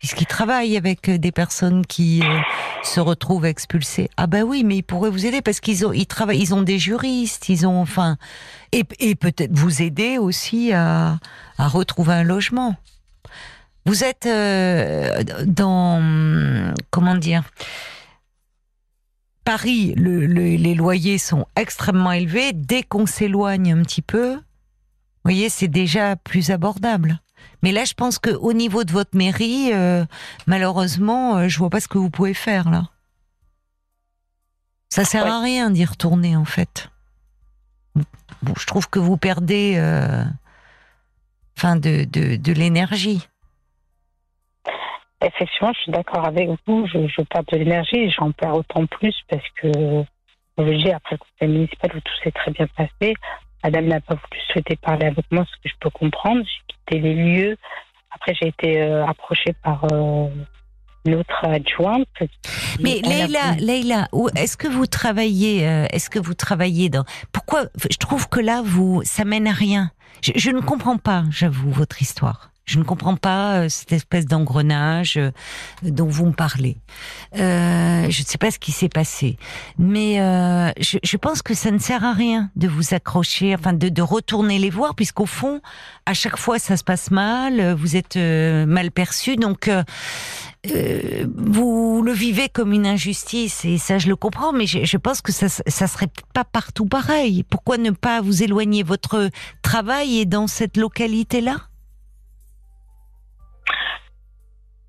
Puisqu'ils 0.02 0.26
travaillent 0.26 0.78
avec 0.78 1.08
euh, 1.10 1.20
des 1.20 1.32
personnes 1.32 1.86
qui 1.86 2.24
euh, 2.24 2.40
se 2.84 3.00
retrouvent 3.00 3.46
expulsées. 3.46 4.10
Ah 4.18 4.26
ben 4.26 4.42
oui, 4.44 4.64
mais 4.64 4.78
ils 4.78 4.82
pourraient 4.84 5.12
vous 5.12 5.28
aider 5.28 5.44
parce 5.44 5.60
qu'ils 5.60 5.86
ont, 5.86 5.94
ils 5.94 6.08
travaillent, 6.08 6.42
ils 6.42 6.56
ont 6.56 6.64
des 6.64 6.80
juristes, 6.80 7.50
ils 7.50 7.68
ont, 7.68 7.80
enfin, 7.80 8.18
et, 8.72 8.84
peut-être 8.84 9.56
vous 9.56 9.84
aider 9.84 10.18
aussi 10.18 10.74
à, 10.74 11.20
à 11.60 11.68
retrouver 11.68 12.14
un 12.14 12.24
logement. 12.24 12.76
Vous 13.86 14.04
êtes 14.04 14.26
euh, 14.26 15.24
dans, 15.46 16.74
comment 16.90 17.16
dire, 17.16 17.44
Paris, 19.44 19.94
le- 19.98 20.26
le- 20.26 20.56
les 20.56 20.74
loyers 20.76 21.18
sont 21.20 21.46
extrêmement 21.56 22.12
élevés. 22.12 22.54
Dès 22.54 22.82
qu'on 22.84 23.06
s'éloigne 23.06 23.72
un 23.74 23.82
petit 23.84 24.02
peu, 24.02 24.34
vous 24.34 24.42
voyez, 25.26 25.50
c'est 25.50 25.68
déjà 25.68 26.16
plus 26.16 26.50
abordable. 26.50 27.20
Mais 27.63 27.71
là, 27.71 27.86
je 27.86 27.93
pense 27.93 28.19
que 28.19 28.32
au 28.32 28.54
niveau 28.54 28.84
de 28.84 28.91
votre 28.91 29.15
mairie, 29.15 29.71
euh, 29.73 30.04
malheureusement, 30.47 31.38
euh, 31.38 31.47
je 31.47 31.58
vois 31.60 31.69
pas 31.69 31.80
ce 31.80 31.88
que 31.88 31.97
vous 31.97 32.10
pouvez 32.10 32.34
faire 32.34 32.69
là. 32.69 32.89
Ça 34.89 35.06
sert 35.06 35.25
à 35.25 35.41
rien 35.41 35.69
d'y 35.69 35.86
retourner 35.86 36.36
en 36.36 36.45
fait. 36.45 36.89
Bon, 37.95 38.54
je 38.58 38.65
trouve 38.65 38.89
que 38.89 38.99
vous 38.99 39.15
perdez, 39.15 39.75
euh, 39.77 40.23
enfin, 41.58 41.75
de, 41.75 42.06
de, 42.06 42.36
de 42.36 42.54
l'énergie. 42.54 43.27
Effectivement, 45.23 45.71
je 45.73 45.80
suis 45.82 45.91
d'accord 45.91 46.25
avec 46.25 46.49
vous. 46.65 46.88
Je, 46.88 47.08
je 47.08 47.21
perds 47.21 47.43
de 47.43 47.58
l'énergie 47.58 47.97
et 47.97 48.10
j'en 48.10 48.32
perds 48.32 48.56
autant 48.56 48.88
plus 48.88 49.15
parce 49.30 49.47
que, 49.62 50.04
comme 50.58 50.67
je 50.71 50.77
dis, 50.77 50.91
après 50.91 51.15
le 51.15 51.19
conseil 51.19 51.56
municipal 51.56 51.91
où 51.95 51.99
tout 51.99 52.13
s'est 52.23 52.32
très 52.32 52.51
bien 52.51 52.65
passé, 52.75 53.13
madame 53.63 53.86
n'a 53.86 54.00
pas 54.02 54.15
voulu 54.15 54.41
souhaiter 54.52 54.76
parler 54.76 55.08
avec 55.08 55.26
moi, 55.32 55.45
ce 55.45 55.56
que 55.63 55.69
je 55.69 55.76
peux 55.80 55.89
comprendre. 55.89 56.41
J'ai 56.43 56.76
quitté 56.76 57.00
les 57.02 57.13
lieux. 57.15 57.58
Après, 58.13 58.34
j'ai 58.39 58.50
été 58.50 58.82
euh, 58.82 59.06
approchée 59.06 59.54
par 59.63 59.86
euh, 59.93 60.28
une 61.06 61.15
autre 61.15 61.45
adjointe. 61.45 62.08
Mais 62.82 63.02
Leïla, 63.04 63.56
Leïla, 63.60 64.08
où- 64.12 64.30
est-ce 64.36 64.58
que 64.58 64.67
vous 64.67 64.86
travaillez 64.88 65.67
euh, 65.67 65.86
Est-ce 65.91 66.10
que 66.10 66.19
vous 66.19 66.34
travaillez 66.34 66.89
dans 66.89 67.04
Pourquoi 67.32 67.63
Je 67.89 67.97
trouve 67.97 68.28
que 68.30 68.39
là, 68.39 68.62
vous, 68.63 69.02
ça 69.06 69.24
mène 69.26 69.47
à 69.47 69.54
rien. 69.54 69.91
Je, 70.21 70.32
je 70.36 70.52
ne 70.52 70.60
comprends 70.62 70.97
pas, 70.97 71.24
j'avoue, 71.32 71.71
votre 71.71 72.02
histoire. 72.02 72.52
Je 72.65 72.78
ne 72.80 72.84
comprends 72.84 73.15
pas 73.15 73.62
euh, 73.62 73.69
cette 73.69 73.91
espèce 73.91 74.26
d'engrenage 74.26 75.17
euh, 75.17 75.32
dont 75.82 76.08
vous 76.08 76.28
me 76.28 76.32
parlez. 76.32 76.78
Euh, 77.36 78.10
je 78.10 78.21
ne 78.21 78.26
sais 78.26 78.38
pas 78.38 78.52
ce 78.52 78.60
qui 78.60 78.71
s'est 78.71 78.89
passé, 78.89 79.38
mais 79.78 80.17
je, 80.80 80.97
je, 81.04 81.17
pense 81.17 81.41
que 81.41 81.54
ça 81.54 81.71
ne 81.71 81.80
sert 81.80 82.04
à 82.06 82.13
rien 82.13 82.50
de 82.56 82.67
vous 82.67 82.93
accrocher, 82.93 83.56
enfin 83.56 83.74
de, 83.74 83.89
de 83.89 84.02
retourner 84.02 84.60
les 84.60 84.69
voir, 84.69 84.95
puisqu'au 84.95 85.26
fond, 85.26 85.62
à 86.06 86.13
chaque 86.13 86.38
fois 86.38 86.60
ça 86.60 86.78
se 86.78 86.84
passe 86.84 87.12
mal, 87.12 87.74
vous 87.74 87.95
êtes 87.95 88.15
mal 88.15 88.91
perçu, 88.91 89.36
donc 89.36 89.69
euh, 90.67 91.26
vous 91.36 92.04
le 92.04 92.12
vivez 92.12 92.47
comme 92.47 92.71
une 92.71 92.86
injustice 92.86 93.65
et 93.65 93.80
ça 93.80 93.97
je 93.97 94.08
le 94.08 94.15
comprends, 94.15 94.54
mais 94.54 94.67
je, 94.67 94.86
je 94.86 94.97
pense 94.97 95.21
que 95.21 95.32
ça, 95.32 95.50
ça 95.50 95.88
serait 95.88 96.10
pas 96.34 96.43
partout 96.43 96.86
pareil. 96.86 97.43
Pourquoi 97.43 97.78
ne 97.78 97.89
pas 97.89 98.21
vous 98.21 98.43
éloigner 98.43 98.84
Votre 98.84 99.30
travail 99.63 100.19
est 100.19 100.26
dans 100.26 100.47
cette 100.47 100.78
localité-là? 100.78 101.70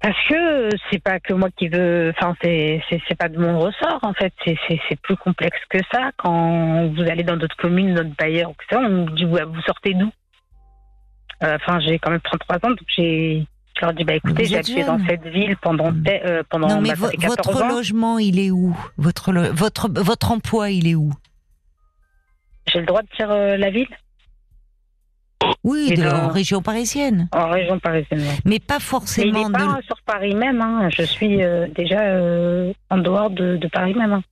Parce 0.03 0.17
que 0.29 0.69
c'est 0.91 0.99
pas 0.99 1.21
que 1.21 1.33
moi 1.33 1.49
qui 1.57 1.69
veux, 1.69 2.13
enfin 2.19 2.35
c'est 2.43 2.83
c'est 2.89 3.15
pas 3.15 3.29
de 3.29 3.39
mon 3.39 3.61
ressort 3.61 4.01
en 4.03 4.13
fait, 4.13 4.33
c'est 4.45 4.59
c'est 4.67 5.01
plus 5.01 5.17
complexe 5.17 5.61
que 5.71 5.79
ça. 5.93 6.11
Quand 6.17 6.89
vous 6.89 7.03
allez 7.03 7.23
dans 7.23 7.37
d'autres 7.37 7.57
communes, 7.57 7.95
d'autres 7.95 8.17
bailleurs, 8.19 8.51
etc., 8.51 8.83
on 8.85 9.05
vous 9.05 9.11
dit 9.11 9.25
vous 9.25 9.39
sortez 9.65 9.95
d'où? 9.95 10.11
Euh, 11.45 11.57
Enfin 11.57 11.79
j'ai 11.79 12.01
quand 12.01 12.11
même 12.11 12.21
33 12.21 12.57
ans, 12.57 12.71
donc 12.71 12.81
j'ai 12.97 13.47
je 13.77 13.81
leur 13.81 13.95
dis 13.95 14.03
bah 14.03 14.15
écoutez, 14.15 14.45
j'ai 14.45 14.85
dans 14.85 14.99
cette 15.07 15.27
ville 15.29 15.57
pendant 15.57 15.93
hmm. 15.93 16.05
euh, 16.09 16.43
pendant 16.51 16.69
non, 16.69 16.81
mais 16.81 16.95
votre 16.95 17.69
logement, 17.69 18.19
il 18.19 18.41
est 18.41 18.51
où? 18.51 18.77
Votre 18.99 19.33
votre 19.53 19.89
votre 19.89 20.33
emploi, 20.33 20.71
il 20.71 20.89
est 20.89 20.97
où? 20.97 21.13
J'ai 22.67 22.81
le 22.81 22.87
droit 22.87 23.03
de 23.03 23.09
dire 23.17 23.31
euh, 23.31 23.57
la 23.57 23.71
ville? 23.71 23.89
Oui, 25.65 25.95
en 26.05 26.29
région 26.29 26.63
parisienne. 26.63 27.29
En 27.33 27.49
région 27.51 27.79
parisienne. 27.79 28.25
Mais 28.45 28.59
pas 28.59 28.81
forcément. 28.81 29.49
Mais 29.49 29.59
pas 29.59 29.81
sur 29.87 30.01
Paris 30.05 30.35
même. 30.35 30.61
Hein. 30.61 30.89
Je 30.97 31.03
suis 31.03 31.43
euh, 31.43 31.67
déjà 31.77 32.01
en 32.91 32.99
dehors 32.99 33.31
de, 33.31 33.57
de 33.57 33.69
Paris 33.69 33.95
même. 33.95 34.13
Hein. 34.13 34.23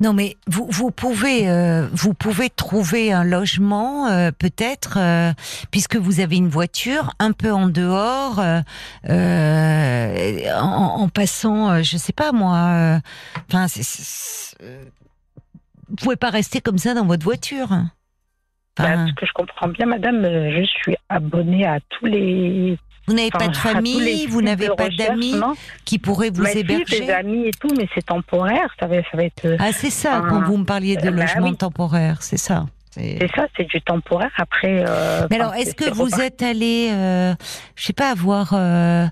Non, 0.00 0.12
mais 0.12 0.36
vous, 0.46 0.66
vous 0.70 0.90
pouvez 0.90 1.48
euh, 1.48 1.88
vous 1.92 2.14
pouvez 2.14 2.50
trouver 2.50 3.12
un 3.12 3.24
logement 3.24 4.06
euh, 4.06 4.30
peut-être 4.30 4.96
euh, 4.98 5.32
puisque 5.70 5.96
vous 5.96 6.20
avez 6.20 6.36
une 6.36 6.48
voiture 6.48 7.12
un 7.18 7.32
peu 7.32 7.52
en 7.52 7.66
dehors 7.68 8.38
en, 8.38 8.62
en, 10.62 11.08
passant, 11.08 11.82
je 11.82 11.96
sais 11.96 12.12
pas 12.12 12.32
moi. 12.32 13.00
Enfin, 13.48 13.66
vous 15.88 15.96
pouvez 15.96 16.16
pas 16.16 16.30
rester 16.30 16.60
comme 16.60 16.78
ça 16.78 16.94
dans 16.94 17.06
votre 17.06 17.24
voiture. 17.24 17.70
Bah, 18.78 19.06
ce 19.06 19.12
que 19.14 19.26
je 19.26 19.32
comprends 19.32 19.68
bien, 19.68 19.86
madame, 19.86 20.22
je 20.22 20.64
suis 20.64 20.96
abonnée 21.08 21.66
à 21.66 21.78
tous 21.90 22.06
les 22.06 22.78
vous 23.08 23.14
n'avez 23.14 23.30
pas 23.30 23.48
de 23.48 23.56
famille, 23.56 24.26
vous 24.26 24.42
n'avez 24.42 24.68
pas 24.68 24.90
d'amis 24.90 25.34
qui 25.86 25.98
pourraient 25.98 26.30
vous 26.30 26.46
héberger. 26.46 26.84
J'ai 26.86 27.00
des 27.06 27.10
amis 27.10 27.46
et 27.46 27.50
tout, 27.52 27.70
mais 27.76 27.88
c'est 27.94 28.04
temporaire. 28.04 28.68
Ça 28.78 28.86
va, 28.86 28.96
ça 28.96 29.16
va 29.16 29.24
être. 29.24 29.56
Ah, 29.58 29.72
c'est 29.72 29.90
ça 29.90 30.22
quand 30.28 30.42
vous 30.42 30.58
me 30.58 30.64
parliez 30.64 30.96
de 30.96 31.10
bah 31.10 31.22
logement 31.22 31.54
temporaire, 31.54 32.22
c'est 32.22 32.36
ça. 32.36 32.66
C'est 32.90 33.30
ça, 33.34 33.46
c'est 33.56 33.64
du 33.64 33.80
temporaire. 33.80 34.30
Après. 34.36 34.84
Euh, 34.86 35.26
mais 35.30 35.36
alors, 35.36 35.54
est-ce 35.54 35.74
que 35.74 35.90
vous 35.90 36.20
êtes 36.20 36.42
allé, 36.42 36.90
euh, 36.90 37.34
je 37.76 37.84
sais 37.84 37.92
pas, 37.92 38.12
voir 38.14 38.52
euh, 38.52 39.06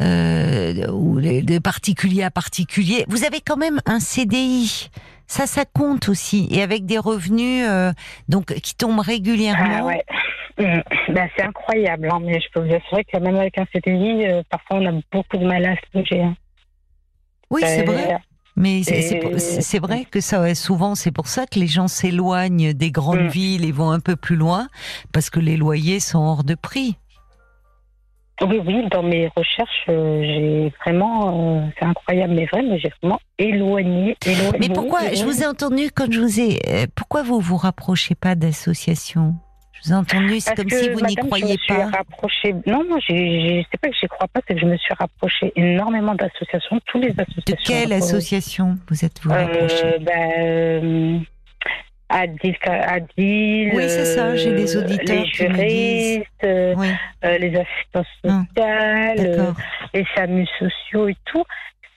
euh, 0.00 0.72
de 0.72 1.58
particulier 1.58 2.24
à 2.24 2.30
particulier 2.30 3.04
Vous 3.08 3.24
avez 3.24 3.40
quand 3.40 3.56
même 3.56 3.80
un 3.86 4.00
CDI. 4.00 4.90
Ça, 5.28 5.46
ça 5.46 5.64
compte 5.64 6.08
aussi, 6.08 6.48
et 6.50 6.62
avec 6.62 6.86
des 6.86 6.98
revenus 6.98 7.64
euh, 7.68 7.92
donc 8.28 8.46
qui 8.46 8.74
tombent 8.74 9.00
régulièrement. 9.00 9.76
Ah, 9.80 9.84
ouais. 9.84 10.02
Mm. 10.58 10.80
Ben, 11.12 11.28
c'est 11.36 11.44
incroyable, 11.44 12.08
hein, 12.10 12.18
mais 12.22 12.40
je 12.40 12.46
peux 12.52 12.66
vous 12.66 12.74
assurer 12.74 13.04
que 13.04 13.18
même 13.18 13.36
avec 13.36 13.58
un 13.58 13.66
CDI, 13.72 14.26
euh, 14.26 14.42
parfois 14.50 14.78
on 14.78 14.86
a 14.86 15.00
beaucoup 15.12 15.36
de 15.36 15.46
mal 15.46 15.64
à 15.66 15.76
se 15.76 15.98
loger. 15.98 16.22
Hein. 16.22 16.34
Oui, 17.50 17.60
c'est 17.64 17.84
vrai. 17.84 18.18
Mais 18.56 18.82
c'est 18.82 19.78
vrai 19.78 20.04
que 20.04 20.20
ça, 20.20 20.52
souvent, 20.56 20.96
c'est 20.96 21.12
pour 21.12 21.28
ça 21.28 21.46
que 21.46 21.60
les 21.60 21.68
gens 21.68 21.86
s'éloignent 21.86 22.72
des 22.72 22.90
grandes 22.90 23.24
mm. 23.24 23.28
villes 23.28 23.64
et 23.64 23.70
vont 23.70 23.90
un 23.90 24.00
peu 24.00 24.16
plus 24.16 24.34
loin, 24.34 24.68
parce 25.12 25.30
que 25.30 25.38
les 25.38 25.56
loyers 25.56 26.00
sont 26.00 26.18
hors 26.18 26.42
de 26.42 26.54
prix. 26.54 26.96
Oui, 28.40 28.60
oui, 28.64 28.88
dans 28.90 29.02
mes 29.02 29.28
recherches, 29.36 29.84
euh, 29.88 30.22
j'ai 30.22 30.72
vraiment, 30.84 31.58
euh, 31.58 31.68
c'est 31.78 31.84
incroyable, 31.84 32.34
mais 32.34 32.46
vrai, 32.46 32.62
mais 32.62 32.78
j'ai 32.78 32.92
vraiment 33.02 33.20
éloigné, 33.38 34.16
éloigné. 34.24 34.58
Mais 34.60 34.68
pourquoi, 34.68 35.12
je 35.12 35.24
vous 35.24 35.42
ai 35.42 35.46
entendu 35.46 35.90
quand 35.94 36.10
je 36.10 36.20
vous 36.20 36.40
ai, 36.40 36.86
pourquoi 36.94 37.22
vous 37.22 37.40
vous 37.40 37.56
rapprochez 37.56 38.14
pas 38.14 38.34
d'associations 38.34 39.34
je 39.80 39.88
vous 39.88 39.94
ai 39.94 39.96
entendu, 39.96 40.40
c'est 40.40 40.56
comme 40.56 40.70
si 40.70 40.88
vous 40.90 41.00
n'y 41.00 41.14
croyez 41.14 41.56
pas. 41.68 41.86
Rapproché... 41.86 42.52
Non, 42.66 42.82
non, 42.84 42.98
je 42.98 43.62
sais 43.70 43.78
pas 43.80 43.88
que 43.88 43.94
j'y 43.94 44.08
crois 44.08 44.26
pas, 44.26 44.40
c'est 44.46 44.54
que 44.54 44.60
je 44.60 44.66
me 44.66 44.76
suis 44.76 44.94
rapproché 44.94 45.52
énormément 45.54 46.14
d'associations, 46.14 46.80
toutes 46.86 47.02
les 47.02 47.14
associations. 47.16 47.42
De 47.46 47.56
quelle 47.64 47.92
association 47.92 48.78
vous 48.88 49.04
êtes-vous 49.04 49.30
rapproché 49.30 49.84
euh, 49.84 49.98
ben, 50.00 51.22
Adil, 52.10 52.56
Adil, 52.64 53.70
oui, 53.74 53.88
c'est 53.88 54.06
ça, 54.06 54.34
j'ai 54.34 54.54
les 54.54 54.76
euh, 54.76 54.80
auditeurs. 54.80 55.24
Les 55.24 55.26
juristes, 55.26 56.44
euh, 56.44 56.74
les 57.22 57.54
assistants 57.54 58.04
ah, 58.24 58.42
sociales, 58.56 59.54
les 59.92 60.06
SAMU 60.14 60.46
sociaux 60.58 61.08
et 61.08 61.16
tout. 61.26 61.44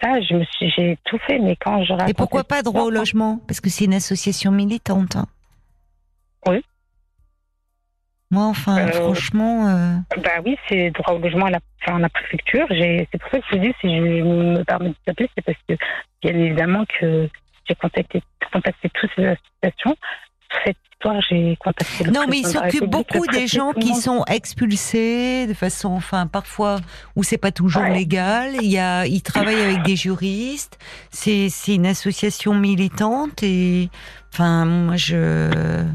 Je 0.04 0.36
me 0.36 0.43
suis, 0.45 0.71
j'ai 0.76 0.97
tout 1.06 1.19
fait, 1.28 1.38
mais 1.38 1.56
quand 1.56 1.84
je 1.84 1.93
Et 2.10 2.13
pourquoi 2.13 2.43
pas 2.43 2.63
droit 2.63 2.84
au 2.84 2.89
logement? 2.89 3.39
Parce 3.47 3.62
que 3.62 3.69
c'est 3.69 3.86
une 3.86 3.93
association 3.93 4.52
militante. 4.52 5.15
Hein. 5.15 5.28
Oui. 6.47 6.63
Moi, 8.32 8.45
enfin, 8.45 8.80
euh, 8.80 8.91
franchement. 8.91 9.67
Euh... 9.67 9.95
Bah 10.24 10.41
oui, 10.43 10.58
c'est 10.67 10.89
droit 10.91 11.13
au 11.13 11.19
logement 11.19 11.45
à 11.45 11.52
la, 11.52 11.60
enfin, 11.82 12.00
la 12.00 12.10
préfecture. 12.10 12.65
C'est 12.69 13.08
pour 13.19 13.30
ça 13.30 13.39
que 13.39 13.45
je 13.52 13.56
vous 13.56 13.62
dis, 13.62 13.74
si 13.82 13.95
je 13.95 14.02
me 14.02 14.63
permets 14.63 14.89
de 14.89 14.95
taper, 15.06 15.30
c'est 15.36 15.45
parce 15.45 15.58
que, 15.67 15.76
bien 16.24 16.34
évidemment, 16.34 16.84
que 17.00 17.30
j'ai 17.65 17.76
contacté, 17.76 18.24
contacté 18.52 18.89
toutes 18.93 19.10
ces 19.15 19.26
associations. 19.26 19.95
Cette 20.65 20.78
histoire, 20.93 21.21
j'ai 21.30 21.56
contacté 21.58 22.04
le 22.04 22.12
Non, 22.12 22.26
mais 22.28 22.39
il 22.39 22.47
s'occupe 22.47 22.86
beaucoup 22.86 23.26
des 23.28 23.47
gens 23.47 23.71
qui 23.71 23.95
sont 23.95 24.24
expulsés 24.26 25.47
de 25.47 25.54
façon, 25.54 25.89
enfin, 25.89 26.28
parfois, 26.28 26.80
où 27.15 27.24
c'est 27.24 27.38
pas 27.38 27.52
toujours 27.52 27.84
légal. 27.84 28.56
Il 28.62 28.69
y 28.69 28.78
a, 28.78 29.06
il 29.06 29.21
travaille 29.21 29.62
avec 29.62 29.84
des 29.84 29.95
juristes. 29.95 30.78
C'est, 31.10 31.50
c'est 31.50 31.76
une 31.76 31.86
association 31.86 32.54
militante 32.54 33.43
et, 33.43 33.89
enfin, 34.34 34.65
moi, 34.65 34.97
je, 34.97 35.86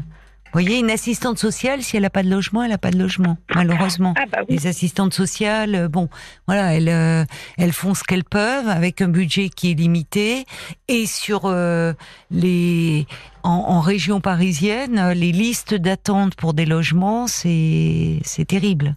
vous 0.53 0.61
voyez, 0.61 0.79
une 0.79 0.89
assistante 0.89 1.37
sociale, 1.37 1.83
si 1.83 1.97
elle 1.97 2.03
n'a 2.03 2.09
pas 2.09 2.23
de 2.23 2.29
logement, 2.29 2.63
elle 2.63 2.69
n'a 2.69 2.77
pas 2.77 2.89
de 2.89 2.97
logement, 2.97 3.37
malheureusement. 3.53 4.13
Ah 4.17 4.23
bah 4.31 4.39
Les 4.47 4.65
assistantes 4.65 5.13
sociales, 5.13 5.75
euh, 5.75 5.87
bon, 5.89 6.07
voilà, 6.47 6.73
elles, 6.73 6.89
euh, 6.89 7.25
elles 7.57 7.73
font 7.73 7.93
ce 7.93 8.03
qu'elles 8.03 8.23
peuvent 8.23 8.69
avec 8.69 9.01
un 9.01 9.09
budget 9.09 9.49
qui 9.49 9.71
est 9.71 9.73
limité. 9.73 10.45
Et 10.87 11.05
sur 11.05 11.41
euh, 11.45 11.93
les, 12.31 13.07
en, 13.43 13.81
région 13.81 14.21
parisienne, 14.21 15.11
les 15.11 15.33
listes 15.33 15.73
d'attente 15.73 16.35
pour 16.35 16.53
des 16.53 16.65
logements, 16.65 17.27
c'est 17.27 18.19
c'est 18.23 18.45
terrible. 18.45 18.95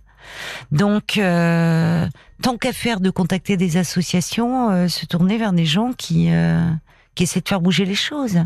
Donc, 0.70 1.20
tant 2.42 2.56
qu'à 2.58 2.72
faire 2.72 3.00
de 3.00 3.10
contacter 3.10 3.56
des 3.56 3.76
associations, 3.76 4.88
se 4.88 5.06
tourner 5.06 5.38
vers 5.38 5.52
des 5.52 5.66
gens 5.66 5.92
qui 5.92 6.30
qui 7.14 7.24
essaient 7.24 7.40
de 7.40 7.48
faire 7.48 7.60
bouger 7.60 7.84
les 7.84 7.94
choses. 7.94 8.40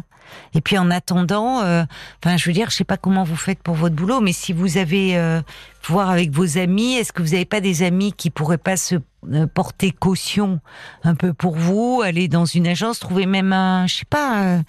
Et 0.55 0.61
puis 0.61 0.79
en 0.79 0.91
attendant, 0.91 1.63
euh, 1.63 1.85
je 2.25 2.47
veux 2.47 2.53
dire, 2.53 2.71
je 2.71 2.77
sais 2.77 2.85
pas 2.85 2.97
comment 2.97 3.25
vous 3.25 3.37
faites 3.37 3.63
pour 3.63 3.75
votre 3.75 3.95
boulot, 3.95 4.21
mais 4.21 4.33
si 4.33 4.53
vous 4.53 4.79
avez 4.79 5.17
euh, 5.17 5.41
voir 5.85 6.11
avec 6.11 6.31
vos 6.31 6.59
amis, 6.59 6.95
est-ce 6.95 7.13
que 7.13 7.23
vous 7.23 7.31
n'avez 7.31 7.45
pas 7.45 7.61
des 7.61 7.83
amis 7.83 8.13
qui 8.13 8.31
pourraient 8.31 8.59
pas 8.59 8.77
se 8.77 8.97
euh, 9.33 9.47
porter 9.47 9.91
caution 9.91 10.61
un 11.03 11.15
peu 11.15 11.33
pour 11.33 11.57
vous, 11.57 12.03
aller 12.05 12.29
dans 12.29 12.45
une 12.45 12.67
agence, 12.67 13.01
trouver 13.01 13.27
même 13.27 13.53
un, 13.53 13.87
je 13.87 13.97
sais 13.97 14.07
pas, 14.09 14.61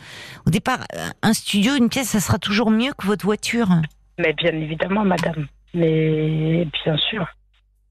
au 0.45 0.49
départ, 0.49 0.79
un 1.21 1.33
studio, 1.33 1.75
une 1.75 1.89
pièce, 1.89 2.09
ça 2.09 2.19
sera 2.19 2.37
toujours 2.37 2.71
mieux 2.71 2.93
que 2.97 3.05
votre 3.05 3.25
voiture? 3.25 3.69
Mais 4.17 4.33
bien 4.33 4.53
évidemment, 4.53 5.03
madame. 5.03 5.47
Mais 5.73 6.67
bien 6.83 6.97
sûr. 6.97 7.27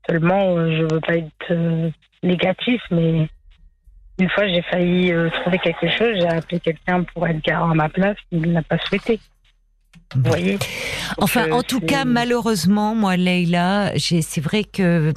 Seulement, 0.09 0.57
je 0.71 0.83
veux 0.83 1.01
pas 1.01 1.17
être 1.17 1.93
négatif, 2.23 2.81
mais 2.91 3.29
une 4.19 4.31
fois, 4.31 4.47
j'ai 4.47 4.63
failli 4.63 5.13
euh, 5.13 5.29
trouver 5.31 5.59
quelque 5.59 5.89
chose, 5.89 6.17
j'ai 6.19 6.29
appelé 6.29 6.61
quelqu'un 6.61 7.03
pour 7.03 7.27
être 7.27 7.43
garant 7.43 7.71
à 7.71 7.75
ma 7.75 7.89
place, 7.89 8.17
il 8.31 8.53
n'a 8.53 8.63
pas 8.63 8.79
souhaité. 8.79 9.21
Vous 10.15 10.23
voyez 10.29 10.59
Enfin, 11.19 11.51
en 11.51 11.63
tout 11.63 11.81
cas, 11.81 12.05
malheureusement, 12.05 12.95
moi, 12.95 13.17
Leïla, 13.17 13.93
c'est 13.97 14.41
vrai 14.41 14.65
que 14.65 15.13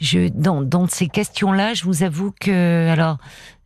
je, 0.00 0.28
dans, 0.28 0.62
dans 0.62 0.88
ces 0.88 1.06
questions-là, 1.06 1.74
je 1.74 1.84
vous 1.84 2.02
avoue 2.02 2.32
que, 2.40 2.88
alors, 2.88 3.18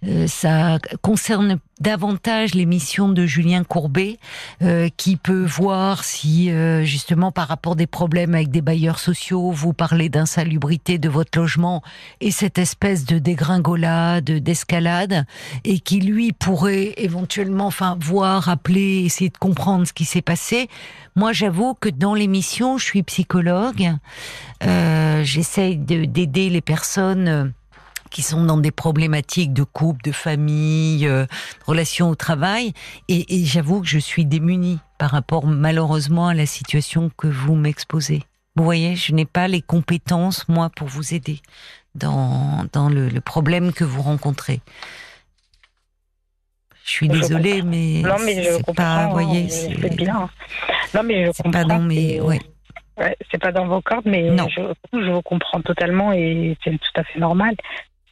euh, 0.07 0.27
ça 0.27 0.79
concerne 1.03 1.59
davantage 1.81 2.55
l'émission 2.55 3.09
de 3.09 3.27
Julien 3.27 3.64
Courbet, 3.64 4.19
euh, 4.62 4.88
qui 4.97 5.17
peut 5.17 5.45
voir 5.45 6.05
si 6.05 6.51
euh, 6.51 6.85
justement 6.85 7.33
par 7.33 7.49
rapport 7.49 7.75
des 7.77 7.87
problèmes 7.87 8.35
avec 8.35 8.51
des 8.51 8.61
bailleurs 8.61 8.99
sociaux, 8.99 9.51
vous 9.51 9.73
parlez 9.73 10.09
d'insalubrité 10.09 10.99
de 10.99 11.09
votre 11.09 11.38
logement 11.38 11.83
et 12.21 12.31
cette 12.31 12.59
espèce 12.59 13.05
de 13.05 13.19
dégringolade, 13.19 14.25
d'escalade, 14.25 15.27
et 15.64 15.81
qui 15.81 16.01
lui 16.01 16.33
pourrait 16.33 16.95
éventuellement, 16.97 17.67
enfin, 17.67 17.99
voir, 18.01 18.49
appeler, 18.49 19.05
essayer 19.05 19.31
de 19.31 19.38
comprendre 19.38 19.87
ce 19.87 19.93
qui 19.93 20.05
s'est 20.05 20.23
passé. 20.23 20.69
Moi, 21.17 21.33
j'avoue 21.33 21.75
que 21.75 21.88
dans 21.88 22.14
l'émission, 22.14 22.79
je 22.79 22.85
suis 22.85 23.03
psychologue, 23.03 23.93
euh, 24.64 25.23
j'essaye 25.25 25.77
d'aider 25.77 26.51
les 26.51 26.61
personnes 26.61 27.53
qui 28.14 28.22
sont 28.22 28.44
dans 28.44 28.59
des 28.59 28.70
problématiques 28.70 29.53
de 29.53 29.64
couple, 29.64 30.05
de 30.05 30.12
famille, 30.12 31.05
euh, 31.09 31.27
relations 31.66 32.09
au 32.11 32.14
travail. 32.14 32.72
Et, 33.09 33.35
et 33.35 33.44
j'avoue 33.44 33.81
que 33.81 33.88
je 33.88 33.98
suis 33.98 34.24
démunie 34.24 34.79
par 34.98 35.11
rapport 35.11 35.44
malheureusement 35.48 36.29
à 36.29 36.35
la 36.35 36.46
situation 36.46 37.11
que 37.18 37.27
vous 37.27 37.57
m'exposez. 37.57 38.22
Vous 38.55 38.62
voyez, 38.62 38.94
je 38.94 39.12
n'ai 39.12 39.24
pas 39.24 39.48
les 39.48 39.62
compétences, 39.62 40.46
moi, 40.48 40.70
pour 40.70 40.87
vous 40.87 41.12
aider 41.12 41.40
dans, 41.96 42.64
dans 42.72 42.88
le, 42.88 43.09
le 43.09 43.20
problème 43.20 43.72
que 43.72 43.83
vous 43.83 44.00
rencontrez. 44.00 44.61
Je 46.85 46.90
suis 46.90 47.09
désolée, 47.09 47.62
mais, 47.62 48.03
non, 48.03 48.14
mais 48.24 48.44
je 48.44 48.50
c'est 48.64 48.74
pas, 48.77 49.09
voyez, 49.09 49.48
c'est 49.48 49.96
bien. 49.96 50.29
Non, 50.94 51.03
mais 51.03 51.27
je 51.27 51.31
c'est 51.35 51.50
pas 51.50 51.64
dans 51.64 51.81
mes, 51.81 52.20
ouais. 52.20 52.40
Ouais, 52.96 53.16
c'est 53.33 53.38
pas 53.42 53.50
dans 53.50 53.66
vos 53.66 53.81
cordes, 53.83 54.07
mais 54.07 54.31
Non. 54.31 54.46
je, 54.48 54.61
je 54.92 55.11
vous 55.11 55.22
comprends 55.22 55.61
totalement 55.62 56.12
et 56.12 56.57
c'est 56.62 56.70
tout 56.70 57.00
à 57.00 57.03
fait 57.03 57.18
normal. 57.18 57.57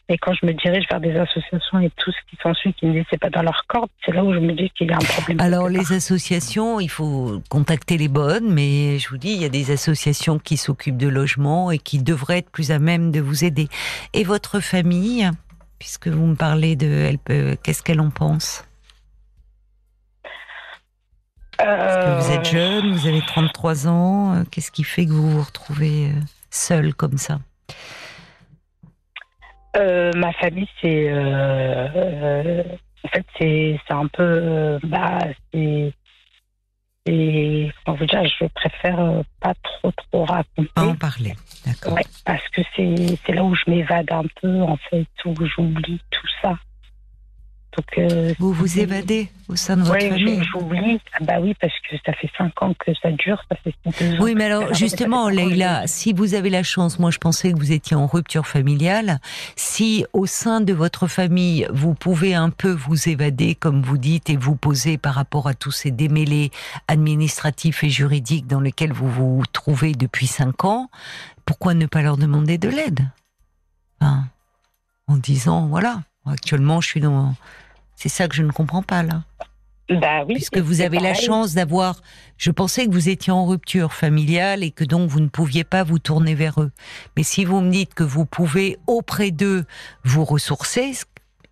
Et 0.09 0.19
quand 0.19 0.35
je 0.35 0.45
me 0.45 0.53
dirige 0.53 0.85
vers 0.91 1.01
des 1.01 1.17
associations 1.17 1.79
et 1.81 1.91
tout 1.97 2.11
ce 2.11 2.19
qui 2.29 2.37
s'ensuit, 2.43 2.75
qui 2.75 2.87
me 2.87 2.93
disent 2.93 3.05
c'est 3.09 3.21
pas 3.21 3.31
dans 3.31 3.43
leur 3.43 3.65
corde, 3.69 3.89
c'est 4.05 4.13
là 4.13 4.25
où 4.25 4.35
je 4.35 4.39
me 4.39 4.53
dis 4.53 4.69
qu'il 4.71 4.89
y 4.89 4.93
a 4.93 4.97
un 4.97 4.99
problème. 4.99 5.41
Alors 5.41 5.69
les 5.69 5.93
associations, 5.93 6.81
il 6.81 6.91
faut 6.91 7.41
contacter 7.49 7.97
les 7.97 8.09
bonnes, 8.09 8.53
mais 8.53 8.99
je 8.99 9.09
vous 9.09 9.17
dis, 9.17 9.33
il 9.33 9.41
y 9.41 9.45
a 9.45 9.49
des 9.49 9.71
associations 9.71 10.39
qui 10.39 10.57
s'occupent 10.57 10.99
de 10.99 11.09
logement 11.09 11.71
et 11.71 11.79
qui 11.79 12.03
devraient 12.03 12.39
être 12.39 12.51
plus 12.51 12.73
à 12.73 12.79
même 12.79 13.13
de 13.13 13.21
vous 13.21 13.45
aider. 13.45 13.69
Et 14.13 14.25
votre 14.25 14.61
famille, 14.61 15.31
puisque 15.79 16.09
vous 16.09 16.27
me 16.27 16.37
parlez 16.37 16.77
de, 16.77 17.17
qu'est-ce 17.63 17.83
qu'elle 17.83 18.01
en 18.01 18.11
pense? 18.11 18.67
Parce 21.59 21.97
que 21.97 22.25
Vous 22.25 22.33
êtes 22.33 22.51
jeune, 22.51 22.93
vous 22.93 23.07
avez 23.07 23.21
33 23.21 23.87
ans, 23.87 24.35
euh, 24.35 24.43
qu'est-ce 24.51 24.73
qui 24.73 24.83
fait 24.83 25.07
que 25.07 25.13
vous 25.13 25.31
vous 25.31 25.43
retrouvez 25.43 26.07
euh, 26.07 26.21
seul 26.51 26.93
comme 26.93 27.19
ça? 27.19 27.39
Ma 30.15 30.33
famille, 30.33 30.69
c'est. 30.81 31.09
euh, 31.11 31.89
euh, 31.97 32.63
en 33.05 33.09
fait, 33.09 33.25
c'est 33.39 33.81
c'est 33.87 33.95
un 33.95 34.07
peu. 34.07 34.23
euh, 34.23 34.79
bah, 34.85 35.19
c'est. 35.53 35.93
c'est- 37.07 37.73
Comment 37.85 37.97
vous 37.97 38.07
dire 38.07 38.25
Je 38.25 38.47
préfère 38.47 39.01
euh, 39.01 39.23
pas 39.41 39.55
trop, 39.63 39.91
trop 39.93 40.25
raconter. 40.25 40.69
Pas 40.75 40.83
en 40.85 40.95
parler, 40.97 41.35
d'accord 41.67 41.95
Ouais, 41.95 42.05
parce 42.25 42.47
que 42.51 42.63
c'est 42.77 43.19
c'est 43.27 43.33
là 43.33 43.43
où 43.45 43.55
je 43.55 43.69
m'évade 43.69 44.11
un 44.13 44.25
peu, 44.41 44.63
en 44.63 44.77
fait, 44.77 45.07
où 45.25 45.35
j'oublie 45.47 46.01
tout 46.11 46.29
ça. 46.41 46.59
Donc, 47.77 47.87
euh, 47.97 48.35
Vous 48.39 48.53
vous 48.53 48.79
évadez 48.79 49.31
au 49.49 49.57
sein 49.57 49.77
de 49.77 49.83
votre 49.83 49.95
ouais, 49.95 50.11
famille. 50.11 50.43
j'oublie. 50.53 51.01
Ah 51.15 51.25
bah 51.25 51.35
oui, 51.41 51.55
parce 51.61 51.73
que 51.89 51.97
ça 52.05 52.13
fait 52.13 52.31
cinq 52.37 52.63
ans 52.63 52.75
que 52.75 52.93
ça 53.03 53.11
dure, 53.13 53.43
ça 53.49 53.57
fait 53.57 53.75
deux 53.99 54.15
ans. 54.15 54.19
Oui, 54.21 54.35
mais 54.35 54.45
alors 54.45 54.69
fait 54.69 54.75
justement, 54.75 55.29
Leïla, 55.31 55.87
si 55.87 56.13
vous 56.13 56.35
avez 56.35 56.51
la 56.51 56.63
chance, 56.63 56.99
moi 56.99 57.11
je 57.11 57.19
pensais 57.19 57.51
que 57.53 57.57
vous 57.59 57.73
étiez 57.73 57.97
en 57.97 58.07
rupture 58.07 58.47
familiale, 58.47 59.21
si 59.57 60.05
au 60.13 60.27
sein 60.27 60.61
de 60.61 60.73
votre 60.75 61.07
famille, 61.07 61.67
vous 61.73 61.95
pouvez 61.95 62.35
un 62.35 62.51
peu 62.51 62.73
vous 62.73 63.09
évader, 63.09 63.55
comme 63.55 63.81
vous 63.83 63.99
dites, 63.99 64.29
et 64.29 64.37
vous 64.37 64.55
poser 64.57 64.99
par 64.99 65.15
rapport 65.15 65.49
à 65.49 65.55
tous 65.55 65.71
ces 65.73 65.91
démêlés 65.91 66.51
administratifs 66.89 67.83
et 67.85 67.89
juridiques 67.91 68.47
dans 68.47 68.61
lesquels 68.61 68.93
vous 68.93 69.09
vous 69.09 69.43
trouvez 69.53 69.93
depuis 69.93 70.27
cinq 70.27 70.65
ans, 70.67 70.91
pourquoi 71.47 71.73
ne 71.75 71.87
pas 71.87 72.03
leur 72.03 72.19
demander 72.19 72.59
de 72.59 72.69
l'aide? 72.69 73.01
Enfin, 74.01 74.25
En 75.09 75.17
disant, 75.17 75.67
voilà, 75.69 76.03
actuellement 76.27 76.81
je 76.81 76.89
suis 76.89 77.01
dans... 77.01 77.35
C'est 78.03 78.09
ça 78.09 78.27
que 78.27 78.35
je 78.35 78.43
ne 78.43 78.51
comprends 78.51 78.83
pas 78.83 79.05
là 79.05 79.23
Bah 79.89 80.25
oui. 80.27 80.35
puisque 80.35 80.59
vous 80.59 80.81
avez 80.81 80.99
la 80.99 81.15
chance 81.15 81.55
d'avoir. 81.55 82.01
Je 82.37 82.51
pensais 82.51 82.87
que 82.89 82.91
vous 82.93 83.09
étiez 83.09 83.33
en 83.33 83.47
rupture 83.47 83.93
familiale 83.93 84.65
et 84.65 84.73
que 84.73 84.83
donc 84.83 85.09
vous 85.09 85.21
ne 85.21 85.29
pouviez 85.29 85.63
pas 85.63 85.85
vous 85.85 86.01
tourner 86.01 86.35
vers 86.35 86.61
eux. 86.61 86.73
Mais 87.17 87.23
si 87.23 87.45
vous 87.45 87.61
me 87.61 87.71
dites 87.71 87.95
que 87.95 88.03
vous 88.03 88.25
pouvez 88.27 88.77
auprès 88.89 89.31
d'eux 89.31 89.65
vous 90.03 90.25
ressourcer 90.25 90.93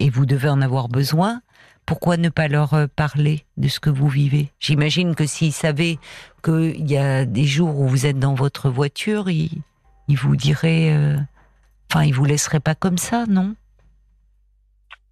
et 0.00 0.10
vous 0.10 0.26
devez 0.26 0.48
en 0.48 0.60
avoir 0.60 0.88
besoin, 0.88 1.40
pourquoi 1.86 2.16
ne 2.16 2.30
pas 2.30 2.48
leur 2.48 2.74
euh, 2.74 2.86
parler 2.96 3.44
de 3.56 3.68
ce 3.68 3.78
que 3.78 3.90
vous 3.90 4.08
vivez? 4.08 4.50
J'imagine 4.58 5.14
que 5.14 5.26
s'ils 5.26 5.52
savaient 5.52 6.00
qu'il 6.42 6.90
y 6.90 6.96
a 6.96 7.24
des 7.26 7.44
jours 7.44 7.78
où 7.78 7.86
vous 7.86 8.06
êtes 8.06 8.18
dans 8.18 8.34
votre 8.34 8.70
voiture, 8.70 9.30
ils, 9.30 9.62
ils 10.08 10.18
vous 10.18 10.34
diraient. 10.34 10.90
euh, 10.92 11.16
Enfin, 11.92 12.04
ils 12.04 12.14
vous 12.14 12.24
laisseraient 12.24 12.58
pas 12.60 12.74
comme 12.74 12.98
ça, 12.98 13.24
non? 13.28 13.54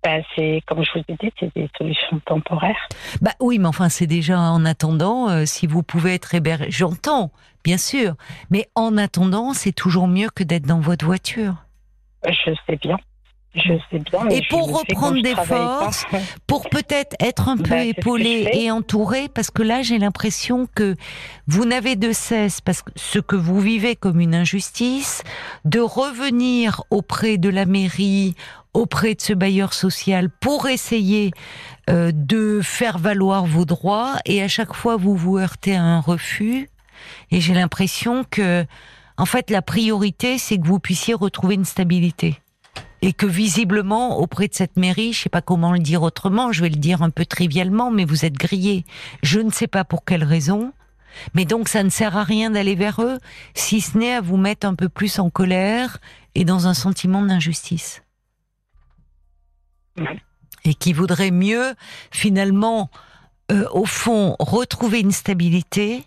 Bah, 0.04 0.18
c'est 0.36 0.62
comme 0.66 0.84
je 0.84 0.92
vous 0.94 1.04
ai 1.08 1.16
dit, 1.20 1.32
c'est 1.40 1.52
des 1.54 1.68
solutions 1.76 2.20
temporaires. 2.24 2.88
Bah 3.20 3.32
oui, 3.40 3.58
mais 3.58 3.66
enfin, 3.66 3.88
c'est 3.88 4.06
déjà 4.06 4.38
en 4.38 4.64
attendant, 4.64 5.28
euh, 5.28 5.44
si 5.44 5.66
vous 5.66 5.82
pouvez 5.82 6.14
être 6.14 6.34
hébergé. 6.34 6.70
J'entends, 6.70 7.32
bien 7.64 7.78
sûr, 7.78 8.14
mais 8.50 8.68
en 8.74 8.96
attendant, 8.96 9.52
c'est 9.54 9.72
toujours 9.72 10.06
mieux 10.06 10.28
que 10.30 10.44
d'être 10.44 10.66
dans 10.66 10.80
votre 10.80 11.04
voiture. 11.04 11.54
Je 12.24 12.52
sais 12.66 12.76
bien. 12.76 12.96
Je 13.54 13.72
sais 13.90 13.98
bien. 13.98 14.24
mais 14.24 14.38
Et 14.38 14.46
pour 14.48 14.78
reprendre 14.78 15.22
des 15.22 15.34
pas. 15.34 15.44
forces, 15.44 16.04
Pour 16.46 16.68
peut-être 16.68 17.16
être 17.18 17.48
un 17.48 17.56
peu 17.56 17.74
que 17.74 17.88
épaulé 17.88 18.48
et 18.52 18.70
entouré, 18.70 19.28
parce 19.28 19.50
que 19.50 19.62
là, 19.62 19.82
j'ai 19.82 19.98
l'impression 19.98 20.68
que 20.74 20.96
vous 21.46 21.64
n'avez 21.64 21.96
de 21.96 22.12
cesse, 22.12 22.60
parce 22.60 22.82
que 22.82 22.90
ce 22.94 23.18
que 23.18 23.36
vous 23.36 23.58
vivez 23.60 23.96
comme 23.96 24.20
une 24.20 24.34
injustice, 24.34 25.22
de 25.64 25.80
revenir 25.80 26.82
auprès 26.90 27.38
de 27.38 27.48
la 27.48 27.64
mairie, 27.64 28.34
auprès 28.74 29.14
de 29.14 29.20
ce 29.20 29.32
bailleur 29.32 29.72
social, 29.72 30.30
pour 30.30 30.68
essayer 30.68 31.32
euh, 31.90 32.12
de 32.14 32.60
faire 32.62 32.98
valoir 32.98 33.46
vos 33.46 33.64
droits, 33.64 34.16
et 34.24 34.42
à 34.42 34.48
chaque 34.48 34.74
fois, 34.74 34.96
vous 34.96 35.16
vous 35.16 35.38
heurtez 35.38 35.76
à 35.76 35.82
un 35.82 36.00
refus. 36.00 36.68
Et 37.30 37.40
j'ai 37.40 37.54
l'impression 37.54 38.24
que, 38.28 38.64
en 39.16 39.26
fait, 39.26 39.50
la 39.50 39.62
priorité, 39.62 40.38
c'est 40.38 40.58
que 40.58 40.66
vous 40.66 40.80
puissiez 40.80 41.14
retrouver 41.14 41.54
une 41.54 41.64
stabilité 41.64 42.40
et 43.02 43.12
que 43.12 43.26
visiblement 43.26 44.18
auprès 44.18 44.48
de 44.48 44.54
cette 44.54 44.76
mairie, 44.76 45.12
je 45.12 45.22
sais 45.22 45.28
pas 45.28 45.42
comment 45.42 45.72
le 45.72 45.78
dire 45.78 46.02
autrement, 46.02 46.52
je 46.52 46.62
vais 46.62 46.68
le 46.68 46.76
dire 46.76 47.02
un 47.02 47.10
peu 47.10 47.24
trivialement, 47.24 47.90
mais 47.90 48.04
vous 48.04 48.24
êtes 48.24 48.34
grillé. 48.34 48.84
Je 49.22 49.40
ne 49.40 49.50
sais 49.50 49.68
pas 49.68 49.84
pour 49.84 50.04
quelle 50.04 50.24
raison, 50.24 50.72
mais 51.34 51.44
donc 51.44 51.68
ça 51.68 51.82
ne 51.82 51.90
sert 51.90 52.16
à 52.16 52.24
rien 52.24 52.50
d'aller 52.50 52.74
vers 52.74 53.00
eux, 53.00 53.18
si 53.54 53.80
ce 53.80 53.96
n'est 53.96 54.14
à 54.14 54.20
vous 54.20 54.36
mettre 54.36 54.66
un 54.66 54.74
peu 54.74 54.88
plus 54.88 55.18
en 55.18 55.30
colère 55.30 55.98
et 56.34 56.44
dans 56.44 56.66
un 56.66 56.74
sentiment 56.74 57.22
d'injustice. 57.22 58.02
Et 60.64 60.74
qui 60.74 60.92
voudrait 60.92 61.30
mieux, 61.30 61.74
finalement, 62.10 62.90
euh, 63.50 63.66
au 63.72 63.86
fond, 63.86 64.36
retrouver 64.38 65.00
une 65.00 65.12
stabilité, 65.12 66.04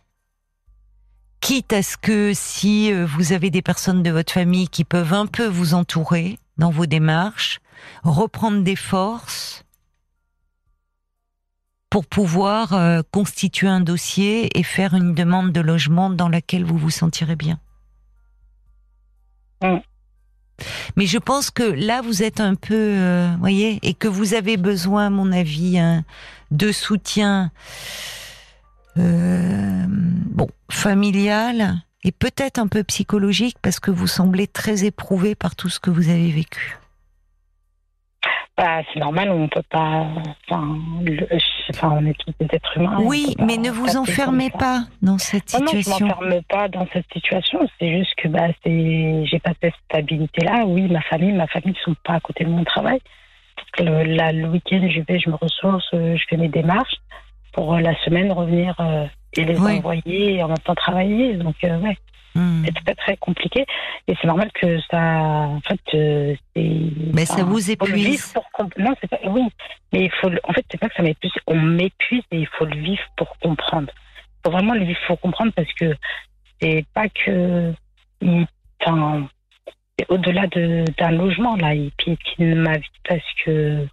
quitte 1.40 1.74
à 1.74 1.82
ce 1.82 1.98
que 1.98 2.32
si 2.34 2.94
euh, 2.94 3.06
vous 3.06 3.34
avez 3.34 3.50
des 3.50 3.62
personnes 3.62 4.04
de 4.04 4.12
votre 4.12 4.32
famille 4.32 4.70
qui 4.70 4.84
peuvent 4.84 5.14
un 5.14 5.26
peu 5.26 5.48
vous 5.48 5.74
entourer 5.74 6.38
dans 6.58 6.70
vos 6.70 6.86
démarches, 6.86 7.60
reprendre 8.04 8.62
des 8.62 8.76
forces 8.76 9.66
pour 11.90 12.06
pouvoir 12.06 12.74
euh, 12.74 13.02
constituer 13.12 13.68
un 13.68 13.82
dossier 13.82 14.58
et 14.58 14.64
faire 14.64 14.94
une 14.94 15.14
demande 15.14 15.52
de 15.52 15.60
logement 15.60 16.10
dans 16.10 16.30
laquelle 16.30 16.64
vous 16.64 16.78
vous 16.78 16.90
sentirez 16.90 17.36
bien. 17.36 17.60
Mm. 19.62 19.80
Mais 20.96 21.06
je 21.06 21.18
pense 21.18 21.52
que 21.52 21.64
là, 21.64 22.02
vous 22.02 22.24
êtes 22.24 22.40
un 22.40 22.56
peu, 22.56 22.74
euh, 22.76 23.30
voyez, 23.40 23.80
et 23.84 23.94
que 23.94 24.08
vous 24.08 24.34
avez 24.34 24.58
besoin, 24.58 25.08
à 25.08 25.10
mon 25.10 25.32
avis, 25.32 25.80
hein, 25.80 26.04
de 26.52 26.72
soutien, 26.72 27.52
euh, 28.98 29.86
bon, 29.88 30.50
familial 30.70 31.82
et 32.04 32.12
peut-être 32.12 32.60
un 32.60 32.68
peu 32.68 32.84
psychologique 32.84 33.58
parce 33.62 33.80
que 33.80 33.92
vous 33.92 34.08
semblez 34.08 34.48
très 34.48 34.84
éprouvé 34.84 35.36
par 35.36 35.56
tout 35.56 35.70
ce 35.70 35.80
que 35.80 35.90
vous 35.90 36.10
avez 36.10 36.32
vécu. 36.32 36.81
Bah, 38.58 38.82
c'est 38.94 39.00
normal, 39.00 39.32
on 39.32 39.48
peut 39.48 39.64
pas. 39.70 40.06
Enfin, 40.50 40.78
le- 41.04 41.28
enfin, 41.72 41.98
on 42.00 42.06
est 42.06 42.14
tous 42.20 42.34
des 42.40 42.54
êtres 42.56 42.78
humains. 42.78 42.98
on 43.00 43.08
oui, 43.08 43.34
mais 43.40 43.56
pas 43.56 43.62
ne 43.62 43.70
vous 43.72 43.98
enfermez 43.98 44.50
ça. 44.52 44.58
pas 44.58 44.80
dans 45.02 45.18
cette 45.18 45.54
Non, 45.54 45.60
non, 45.62 45.66
je 45.72 45.78
situation. 45.78 46.08
m'enferme 46.08 46.42
pas 46.50 46.68
dans 46.68 46.86
cette 46.94 47.06
situation. 47.14 47.60
C'est 47.80 47.98
juste 47.98 48.14
que 48.18 48.28
bah, 48.28 48.48
c'est, 48.64 49.26
j'ai 49.26 49.40
pas 49.40 49.54
cette 49.62 49.74
stabilité-là. 49.86 50.66
Oui, 50.68 50.84
ma 50.90 51.02
famille, 51.02 51.32
ma 51.32 51.48
famille 51.48 51.76
sont 51.84 51.96
pas 52.04 52.14
à 52.16 52.20
côté 52.20 52.44
de 52.44 52.50
mon 52.50 52.64
travail. 52.64 53.00
Le, 53.80 54.04
là, 54.04 54.32
le 54.34 54.48
week-end, 54.50 54.86
je 54.90 55.02
vais, 55.08 55.18
je 55.18 55.30
me 55.30 55.36
ressource, 55.36 55.88
euh, 55.94 56.18
je 56.18 56.24
fais 56.30 56.38
mes 56.38 56.50
démarches 56.50 56.96
pour 57.54 57.74
euh, 57.74 57.80
la 57.80 57.96
semaine 58.04 58.32
revenir 58.32 58.76
euh, 58.82 59.06
et 59.38 59.46
les 59.46 59.58
Oui. 59.58 59.78
envoyer 59.78 60.34
et 60.36 60.44
en 60.44 60.50
même 60.50 60.58
temps 60.60 60.76
travailler. 60.76 61.36
Donc, 61.36 61.56
euh, 61.64 61.80
ouais. 61.80 61.98
Hmm. 62.34 62.64
C'est 62.66 62.74
très 62.86 62.96
très 62.96 63.18
compliqué 63.18 63.66
et 64.08 64.16
c'est 64.22 64.28
normal 64.28 64.50
que 64.54 64.80
ça, 64.90 65.00
en 65.22 65.60
fait, 65.62 65.82
euh, 65.96 66.36
c'est. 66.56 66.72
Mais 67.14 67.26
ça 67.26 67.44
vous 67.44 67.72
épuise. 67.72 68.32
pour 68.34 68.46
Non, 68.78 68.94
c'est 69.02 69.10
pas. 69.10 69.20
Oui, 69.26 69.44
mais 69.92 70.06
il 70.06 70.12
faut. 70.12 70.30
En 70.46 70.54
fait, 70.54 70.66
c'est 70.72 70.80
pas 70.80 70.88
que 70.90 70.96
ça 70.96 71.04
m'épuise. 71.04 71.32
On 71.48 71.56
m'épuise 71.60 72.24
et 72.32 72.40
il 72.40 72.48
faut 72.48 72.66
le 72.66 72.78
vivre 72.80 73.04
pour 73.18 73.38
comprendre. 73.40 73.90
Il 73.92 74.40
faut 74.46 74.52
vraiment 74.52 74.74
le 74.74 74.86
vivre 74.86 75.00
pour 75.08 75.20
comprendre 75.20 75.52
parce 75.56 75.72
que 75.74 75.94
c'est 76.62 76.86
pas 76.94 77.10
que. 77.10 77.74
il- 78.22 78.48
Enfin, 78.84 79.28
c'est 80.00 80.06
au-delà 80.10 80.48
de- 80.48 80.86
d'un 80.98 81.12
logement 81.12 81.56
là. 81.56 81.76
Il 81.76 81.92
piétine 81.92 82.56
ma 82.56 82.78
vie 82.78 82.88
parce 83.08 83.22
que. 83.46 83.86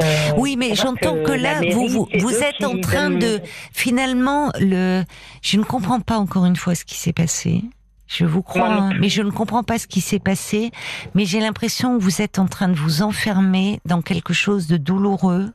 Euh, 0.00 0.30
Oui, 0.36 0.56
mais 0.56 0.74
j'entends 0.74 1.22
que 1.22 1.32
là, 1.32 1.60
vous- 1.72 2.08
êtes 2.42 2.64
en 2.64 2.78
train 2.80 3.10
donnent- 3.10 3.18
de- 3.18 3.40
Finalement, 3.72 4.50
le, 4.60 5.04
je 5.42 5.56
ne 5.58 5.64
comprends 5.64 6.00
pas 6.00 6.18
encore 6.18 6.46
une 6.46 6.56
fois 6.56 6.74
ce 6.74 6.84
qui 6.84 6.96
s'est 6.96 7.12
passé. 7.12 7.62
Je 8.06 8.24
vous 8.26 8.42
crois, 8.42 8.68
non 8.68 8.82
hein, 8.82 8.92
mais 9.00 9.08
je 9.08 9.22
ne 9.22 9.30
comprends 9.30 9.62
pas 9.62 9.78
ce 9.78 9.86
qui 9.86 10.00
s'est 10.00 10.18
passé. 10.18 10.70
Mais 11.14 11.24
j'ai 11.24 11.40
l'impression 11.40 11.98
que 11.98 12.02
vous 12.02 12.20
êtes 12.22 12.38
en 12.38 12.46
train 12.46 12.68
de 12.68 12.74
vous 12.76 13.02
enfermer 13.02 13.80
dans 13.86 14.02
quelque 14.02 14.34
chose 14.34 14.66
de 14.66 14.76
douloureux 14.76 15.50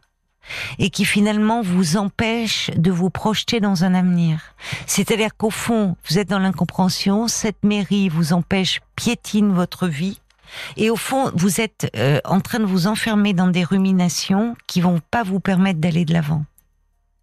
et 0.80 0.90
qui 0.90 1.06
finalement 1.06 1.62
vous 1.62 1.96
empêche 1.96 2.72
de 2.76 2.90
vous 2.90 3.12
projeter 3.12 3.60
dans 3.60 3.84
un 3.84 3.94
avenir. 3.94 4.56
C'est-à-dire 4.88 5.38
qu'au 5.38 5.52
fond, 5.52 5.96
vous 6.10 6.18
êtes 6.18 6.28
dans 6.30 6.40
l'incompréhension, 6.40 7.28
cette 7.28 7.64
mairie 7.64 8.10
vous 8.10 8.34
empêche, 8.34 8.82
piétine 8.96 9.54
votre 9.54 9.88
vie, 9.88 10.20
et 10.78 10.90
au 10.90 10.96
fond, 10.96 11.32
vous 11.34 11.62
êtes 11.62 11.92
euh, 11.96 12.20
en 12.26 12.40
train 12.40 12.60
de 12.60 12.66
vous 12.66 12.88
enfermer 12.88 13.34
dans 13.34 13.48
des 13.48 13.64
ruminations 13.64 14.56
qui 14.68 14.82
vont 14.82 15.00
pas 15.12 15.24
vous 15.24 15.40
permettre 15.40 15.80
d'aller 15.80 16.06
de 16.06 16.14
l'avant. 16.14 16.46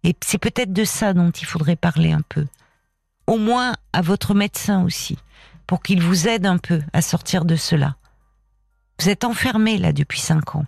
Et 0.03 0.15
c'est 0.23 0.37
peut-être 0.37 0.73
de 0.73 0.83
ça 0.83 1.13
dont 1.13 1.31
il 1.31 1.45
faudrait 1.45 1.75
parler 1.75 2.11
un 2.11 2.21
peu. 2.29 2.45
Au 3.25 3.37
moins 3.37 3.73
à 3.93 4.01
votre 4.01 4.33
médecin 4.33 4.83
aussi, 4.83 5.17
pour 5.65 5.81
qu'il 5.81 6.01
vous 6.01 6.27
aide 6.27 6.45
un 6.45 6.57
peu 6.57 6.81
à 6.93 7.01
sortir 7.01 7.43
de 7.43 7.55
cela. 7.55 7.95
Vous 8.99 9.09
êtes 9.09 9.25
enfermé 9.25 9.77
là 9.77 9.91
depuis 9.91 10.19
cinq 10.19 10.55
ans. 10.55 10.65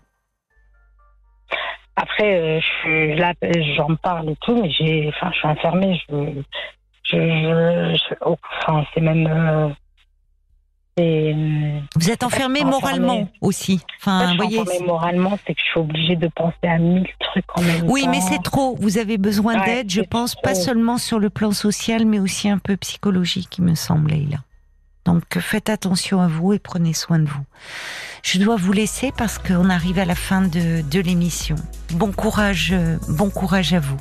Après, 1.95 2.61
euh, 2.85 3.15
là, 3.15 3.33
j'en 3.75 3.95
parle 3.95 4.29
et 4.29 4.35
tout, 4.41 4.61
mais 4.61 4.69
j'ai, 4.71 5.09
enfin, 5.09 5.31
je 5.33 5.37
suis 5.39 5.47
enfermée. 5.47 6.01
Je- 6.09 6.43
je- 7.11 8.15
oh, 8.25 8.37
enfin, 8.61 8.85
c'est 8.93 9.01
même, 9.01 9.27
euh, 9.27 9.69
euh, 10.99 11.79
Vous 11.95 12.09
êtes 12.11 12.23
enfermé 12.23 12.59
enfermé. 12.63 12.71
moralement 12.71 13.29
aussi. 13.41 13.79
Enfin, 13.99 14.35
voyez. 14.35 14.59
enfermée 14.59 14.85
moralement, 14.85 15.39
c'est 15.45 15.53
que 15.55 15.59
je 15.61 15.65
suis 15.71 15.79
obligée 15.79 16.15
de 16.15 16.27
penser 16.27 16.55
à 16.63 16.77
mille 16.77 17.07
trucs 17.19 17.45
en 17.57 17.61
même 17.61 17.83
Oui, 17.89 18.03
temps. 18.03 18.11
mais 18.11 18.21
c'est 18.21 18.41
trop. 18.43 18.75
Vous 18.79 18.97
avez 18.97 19.17
besoin 19.17 19.59
Ouais, 19.59 19.65
d'aide, 19.65 19.89
je 19.91 20.01
pense, 20.01 20.35
pas 20.35 20.55
seulement 20.55 20.97
sur 20.97 21.19
le 21.19 21.29
plan 21.29 21.51
social, 21.51 22.05
mais 22.05 22.19
aussi 22.19 22.49
un 22.49 22.57
peu 22.59 22.75
psychologique, 22.77 23.57
il 23.57 23.63
me 23.63 23.75
semble, 23.75 24.11
là. 24.11 24.37
Donc 25.05 25.23
faites 25.39 25.69
attention 25.69 26.21
à 26.21 26.27
vous 26.27 26.53
et 26.53 26.59
prenez 26.59 26.93
soin 26.93 27.17
de 27.17 27.25
vous. 27.27 27.43
Je 28.21 28.37
dois 28.37 28.57
vous 28.57 28.73
laisser 28.73 29.11
parce 29.17 29.39
qu'on 29.39 29.69
arrive 29.69 29.97
à 29.97 30.05
la 30.05 30.13
fin 30.13 30.41
de, 30.41 30.81
de 30.87 30.99
l'émission. 30.99 31.55
Bon 31.93 32.11
courage, 32.11 32.71
euh, 32.73 32.97
bon 33.07 33.29
courage 33.31 33.73
à 33.73 33.79
vous. 33.79 33.97